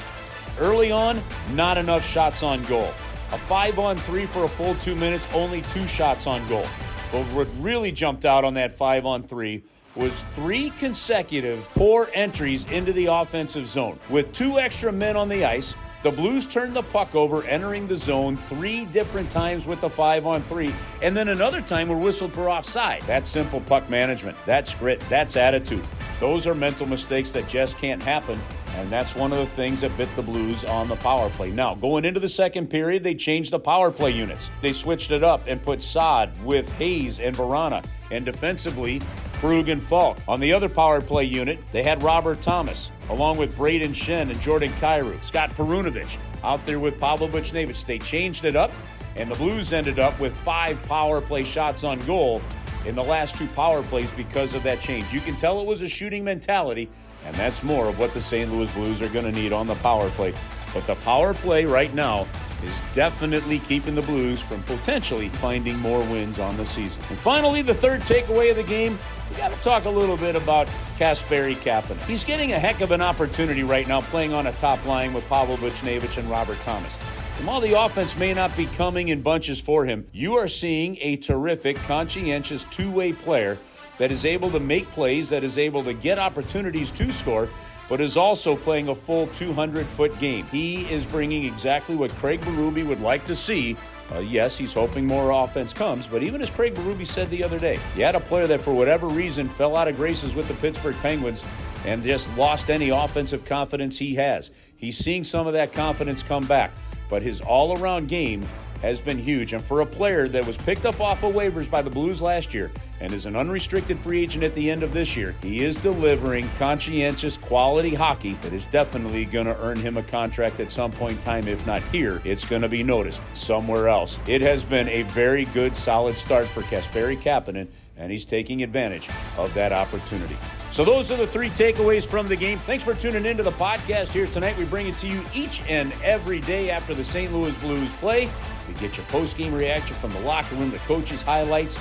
Early 0.58 0.90
on, 0.90 1.22
not 1.52 1.76
enough 1.76 2.08
shots 2.08 2.42
on 2.42 2.64
goal. 2.64 2.88
A 3.32 3.38
5 3.38 3.78
on 3.78 3.96
3 3.98 4.24
for 4.24 4.44
a 4.44 4.48
full 4.48 4.74
two 4.76 4.94
minutes, 4.94 5.28
only 5.34 5.60
two 5.62 5.86
shots 5.86 6.26
on 6.26 6.46
goal. 6.48 6.66
But 7.12 7.24
what 7.34 7.48
really 7.58 7.92
jumped 7.92 8.24
out 8.24 8.44
on 8.44 8.54
that 8.54 8.72
5 8.72 9.04
on 9.04 9.22
3 9.22 9.62
was 9.94 10.24
three 10.34 10.70
consecutive 10.78 11.68
poor 11.74 12.08
entries 12.14 12.64
into 12.70 12.94
the 12.94 13.06
offensive 13.06 13.66
zone. 13.66 13.98
With 14.08 14.32
two 14.32 14.58
extra 14.58 14.90
men 14.90 15.16
on 15.16 15.28
the 15.28 15.44
ice, 15.44 15.74
the 16.06 16.12
Blues 16.12 16.46
turned 16.46 16.72
the 16.72 16.84
puck 16.84 17.16
over, 17.16 17.42
entering 17.46 17.88
the 17.88 17.96
zone 17.96 18.36
three 18.36 18.84
different 18.84 19.28
times 19.28 19.66
with 19.66 19.80
the 19.80 19.90
five 19.90 20.24
on 20.24 20.40
three, 20.42 20.72
and 21.02 21.16
then 21.16 21.30
another 21.30 21.60
time 21.60 21.88
were 21.88 21.96
whistled 21.96 22.32
for 22.32 22.48
offside. 22.48 23.02
That's 23.08 23.28
simple 23.28 23.60
puck 23.62 23.90
management. 23.90 24.36
That's 24.46 24.72
grit. 24.72 25.00
That's 25.08 25.34
attitude. 25.36 25.84
Those 26.20 26.46
are 26.46 26.54
mental 26.54 26.86
mistakes 26.86 27.32
that 27.32 27.48
just 27.48 27.76
can't 27.78 28.00
happen. 28.00 28.38
And 28.76 28.88
that's 28.88 29.16
one 29.16 29.32
of 29.32 29.38
the 29.38 29.46
things 29.46 29.80
that 29.80 29.96
bit 29.96 30.08
the 30.14 30.22
Blues 30.22 30.64
on 30.64 30.86
the 30.86 30.94
power 30.94 31.28
play. 31.30 31.50
Now, 31.50 31.74
going 31.74 32.04
into 32.04 32.20
the 32.20 32.28
second 32.28 32.70
period, 32.70 33.02
they 33.02 33.16
changed 33.16 33.50
the 33.50 33.58
power 33.58 33.90
play 33.90 34.12
units. 34.12 34.48
They 34.62 34.74
switched 34.74 35.10
it 35.10 35.24
up 35.24 35.42
and 35.48 35.60
put 35.60 35.82
Saad 35.82 36.30
with 36.44 36.70
Hayes 36.74 37.18
and 37.18 37.34
Vrana. 37.34 37.84
And 38.12 38.24
defensively, 38.24 39.02
Krug 39.36 39.68
and 39.68 39.82
Faulk. 39.82 40.18
On 40.26 40.40
the 40.40 40.52
other 40.52 40.68
power 40.68 41.00
play 41.00 41.24
unit, 41.24 41.58
they 41.70 41.82
had 41.82 42.02
Robert 42.02 42.40
Thomas, 42.40 42.90
along 43.10 43.36
with 43.36 43.54
Braden 43.54 43.92
Schenn 43.92 44.30
and 44.30 44.40
Jordan 44.40 44.72
Kyrou. 44.80 45.22
Scott 45.22 45.50
Perunovich 45.50 46.16
out 46.42 46.64
there 46.64 46.80
with 46.80 46.98
Pavel 46.98 47.28
Buchnevich. 47.28 47.84
They 47.84 47.98
changed 47.98 48.44
it 48.44 48.56
up, 48.56 48.70
and 49.14 49.30
the 49.30 49.34
Blues 49.34 49.72
ended 49.72 49.98
up 49.98 50.18
with 50.18 50.34
five 50.36 50.82
power 50.86 51.20
play 51.20 51.44
shots 51.44 51.84
on 51.84 51.98
goal 52.00 52.40
in 52.86 52.94
the 52.94 53.04
last 53.04 53.36
two 53.36 53.46
power 53.48 53.82
plays 53.82 54.10
because 54.12 54.54
of 54.54 54.62
that 54.62 54.80
change. 54.80 55.12
You 55.12 55.20
can 55.20 55.36
tell 55.36 55.60
it 55.60 55.66
was 55.66 55.82
a 55.82 55.88
shooting 55.88 56.24
mentality, 56.24 56.88
and 57.24 57.34
that's 57.34 57.62
more 57.62 57.88
of 57.88 57.98
what 57.98 58.14
the 58.14 58.22
St. 58.22 58.50
Louis 58.50 58.70
Blues 58.72 59.02
are 59.02 59.08
going 59.08 59.24
to 59.24 59.32
need 59.32 59.52
on 59.52 59.66
the 59.66 59.74
power 59.76 60.08
play. 60.10 60.32
But 60.76 60.86
the 60.86 60.94
power 60.96 61.32
play 61.32 61.64
right 61.64 61.94
now 61.94 62.26
is 62.62 62.82
definitely 62.94 63.60
keeping 63.60 63.94
the 63.94 64.02
Blues 64.02 64.42
from 64.42 64.62
potentially 64.64 65.30
finding 65.30 65.78
more 65.78 66.00
wins 66.00 66.38
on 66.38 66.54
the 66.58 66.66
season. 66.66 67.00
And 67.08 67.18
finally, 67.18 67.62
the 67.62 67.72
third 67.72 68.02
takeaway 68.02 68.50
of 68.50 68.56
the 68.56 68.62
game, 68.62 68.98
we 69.30 69.36
got 69.38 69.52
to 69.52 69.60
talk 69.62 69.86
a 69.86 69.90
little 69.90 70.18
bit 70.18 70.36
about 70.36 70.66
Kasperi 70.98 71.54
Kapanen. 71.54 71.96
He's 72.06 72.26
getting 72.26 72.52
a 72.52 72.58
heck 72.58 72.82
of 72.82 72.90
an 72.90 73.00
opportunity 73.00 73.62
right 73.62 73.88
now 73.88 74.02
playing 74.02 74.34
on 74.34 74.48
a 74.48 74.52
top 74.52 74.84
line 74.84 75.14
with 75.14 75.26
Pavel 75.30 75.56
Buchnevich 75.56 76.18
and 76.18 76.28
Robert 76.28 76.58
Thomas. 76.60 76.94
And 77.38 77.46
while 77.46 77.62
the 77.62 77.72
offense 77.72 78.14
may 78.18 78.34
not 78.34 78.54
be 78.54 78.66
coming 78.66 79.08
in 79.08 79.22
bunches 79.22 79.58
for 79.58 79.86
him, 79.86 80.06
you 80.12 80.36
are 80.36 80.48
seeing 80.48 80.98
a 81.00 81.16
terrific, 81.16 81.76
conscientious 81.84 82.64
two 82.64 82.90
way 82.90 83.14
player 83.14 83.56
that 83.96 84.12
is 84.12 84.26
able 84.26 84.50
to 84.50 84.60
make 84.60 84.84
plays, 84.90 85.30
that 85.30 85.42
is 85.42 85.56
able 85.56 85.82
to 85.84 85.94
get 85.94 86.18
opportunities 86.18 86.90
to 86.90 87.10
score, 87.14 87.48
but 87.88 88.00
is 88.00 88.16
also 88.16 88.56
playing 88.56 88.88
a 88.88 88.94
full 88.94 89.26
200 89.28 89.86
foot 89.86 90.18
game. 90.18 90.44
He 90.46 90.90
is 90.90 91.06
bringing 91.06 91.44
exactly 91.44 91.94
what 91.94 92.10
Craig 92.12 92.40
Berube 92.40 92.86
would 92.86 93.00
like 93.00 93.24
to 93.26 93.36
see. 93.36 93.76
Uh, 94.14 94.18
yes, 94.18 94.56
he's 94.56 94.72
hoping 94.72 95.06
more 95.06 95.30
offense 95.30 95.72
comes, 95.72 96.06
but 96.06 96.22
even 96.22 96.40
as 96.40 96.48
Craig 96.48 96.74
Berube 96.74 97.06
said 97.06 97.28
the 97.28 97.42
other 97.42 97.58
day, 97.58 97.78
he 97.94 98.00
had 98.00 98.14
a 98.14 98.20
player 98.20 98.46
that 98.46 98.60
for 98.60 98.72
whatever 98.72 99.08
reason 99.08 99.48
fell 99.48 99.76
out 99.76 99.88
of 99.88 99.96
graces 99.96 100.34
with 100.34 100.46
the 100.46 100.54
Pittsburgh 100.54 100.94
Penguins 100.96 101.44
and 101.84 102.02
just 102.02 102.28
lost 102.36 102.70
any 102.70 102.90
offensive 102.90 103.44
confidence 103.44 103.98
he 103.98 104.14
has. 104.14 104.50
He's 104.76 104.96
seeing 104.98 105.24
some 105.24 105.46
of 105.46 105.54
that 105.54 105.72
confidence 105.72 106.22
come 106.22 106.46
back, 106.46 106.72
but 107.08 107.22
his 107.22 107.40
all 107.40 107.80
around 107.80 108.08
game 108.08 108.46
has 108.82 109.00
been 109.00 109.18
huge. 109.18 109.52
And 109.52 109.62
for 109.62 109.80
a 109.80 109.86
player 109.86 110.28
that 110.28 110.46
was 110.46 110.56
picked 110.56 110.86
up 110.86 111.00
off 111.00 111.22
of 111.22 111.34
waivers 111.34 111.70
by 111.70 111.82
the 111.82 111.90
Blues 111.90 112.22
last 112.22 112.54
year 112.54 112.70
and 113.00 113.12
is 113.12 113.26
an 113.26 113.36
unrestricted 113.36 113.98
free 113.98 114.22
agent 114.22 114.44
at 114.44 114.54
the 114.54 114.70
end 114.70 114.82
of 114.82 114.92
this 114.92 115.16
year, 115.16 115.34
he 115.42 115.64
is 115.64 115.76
delivering 115.76 116.48
conscientious 116.58 117.36
quality 117.36 117.94
hockey 117.94 118.34
that 118.42 118.52
is 118.52 118.66
definitely 118.66 119.24
going 119.24 119.46
to 119.46 119.58
earn 119.60 119.78
him 119.78 119.96
a 119.96 120.02
contract 120.02 120.60
at 120.60 120.70
some 120.70 120.90
point 120.90 121.16
in 121.18 121.22
time. 121.22 121.48
If 121.48 121.66
not 121.66 121.82
here, 121.84 122.20
it's 122.24 122.44
going 122.44 122.62
to 122.62 122.68
be 122.68 122.82
noticed 122.82 123.22
somewhere 123.34 123.88
else. 123.88 124.18
It 124.26 124.40
has 124.40 124.64
been 124.64 124.88
a 124.88 125.02
very 125.02 125.46
good, 125.46 125.76
solid 125.76 126.16
start 126.16 126.46
for 126.46 126.62
Kasperi 126.62 127.16
Kapanen, 127.16 127.68
and 127.96 128.12
he's 128.12 128.24
taking 128.24 128.62
advantage 128.62 129.08
of 129.38 129.52
that 129.54 129.72
opportunity. 129.72 130.36
So 130.70 130.84
those 130.84 131.10
are 131.10 131.16
the 131.16 131.26
three 131.26 131.48
takeaways 131.50 132.06
from 132.06 132.28
the 132.28 132.36
game. 132.36 132.58
Thanks 132.60 132.84
for 132.84 132.94
tuning 132.94 133.24
into 133.24 133.42
the 133.42 133.52
podcast 133.52 134.08
here 134.08 134.26
tonight. 134.26 134.58
We 134.58 134.66
bring 134.66 134.88
it 134.88 134.98
to 134.98 135.06
you 135.06 135.22
each 135.34 135.62
and 135.68 135.92
every 136.02 136.40
day 136.40 136.70
after 136.70 136.92
the 136.92 137.04
St. 137.04 137.32
Louis 137.32 137.56
Blues 137.58 137.92
play. 137.94 138.28
We 138.68 138.74
get 138.74 138.96
your 138.96 139.06
post-game 139.06 139.54
reaction 139.54 139.96
from 139.96 140.12
the 140.12 140.20
locker 140.20 140.54
room, 140.56 140.70
the 140.70 140.78
coaches' 140.78 141.22
highlights, 141.22 141.78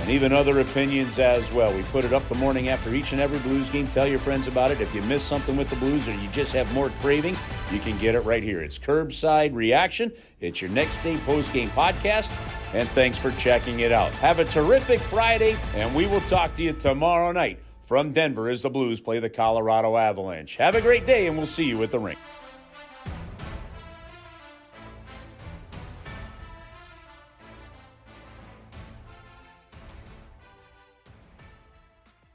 and 0.00 0.10
even 0.10 0.32
other 0.32 0.58
opinions 0.58 1.20
as 1.20 1.52
well. 1.52 1.72
We 1.72 1.82
put 1.84 2.04
it 2.04 2.12
up 2.12 2.28
the 2.28 2.34
morning 2.34 2.70
after 2.70 2.92
each 2.92 3.12
and 3.12 3.20
every 3.20 3.38
Blues 3.38 3.70
game. 3.70 3.86
Tell 3.88 4.06
your 4.06 4.18
friends 4.18 4.48
about 4.48 4.72
it. 4.72 4.80
If 4.80 4.92
you 4.94 5.02
miss 5.02 5.22
something 5.22 5.56
with 5.56 5.70
the 5.70 5.76
Blues 5.76 6.08
or 6.08 6.12
you 6.14 6.28
just 6.30 6.52
have 6.54 6.72
more 6.74 6.88
craving, 7.00 7.36
you 7.70 7.78
can 7.78 7.96
get 7.98 8.16
it 8.16 8.20
right 8.20 8.42
here. 8.42 8.62
It's 8.62 8.78
Kerbside 8.78 9.54
Reaction. 9.54 10.10
It's 10.40 10.60
your 10.60 10.70
next 10.70 11.00
day 11.04 11.16
post-game 11.18 11.70
podcast. 11.70 12.32
And 12.72 12.88
thanks 12.88 13.18
for 13.18 13.30
checking 13.32 13.80
it 13.80 13.92
out. 13.92 14.10
Have 14.14 14.40
a 14.40 14.44
terrific 14.44 14.98
Friday, 14.98 15.56
and 15.76 15.94
we 15.94 16.06
will 16.06 16.22
talk 16.22 16.56
to 16.56 16.62
you 16.62 16.72
tomorrow 16.72 17.30
night 17.30 17.60
from 17.84 18.12
Denver 18.12 18.48
as 18.48 18.62
the 18.62 18.70
Blues 18.70 19.00
play 19.00 19.18
the 19.18 19.30
Colorado 19.30 19.96
Avalanche. 19.96 20.56
Have 20.56 20.74
a 20.74 20.80
great 20.80 21.06
day, 21.06 21.26
and 21.26 21.36
we'll 21.36 21.46
see 21.46 21.64
you 21.64 21.82
at 21.82 21.90
the 21.90 21.98
rink. 21.98 22.18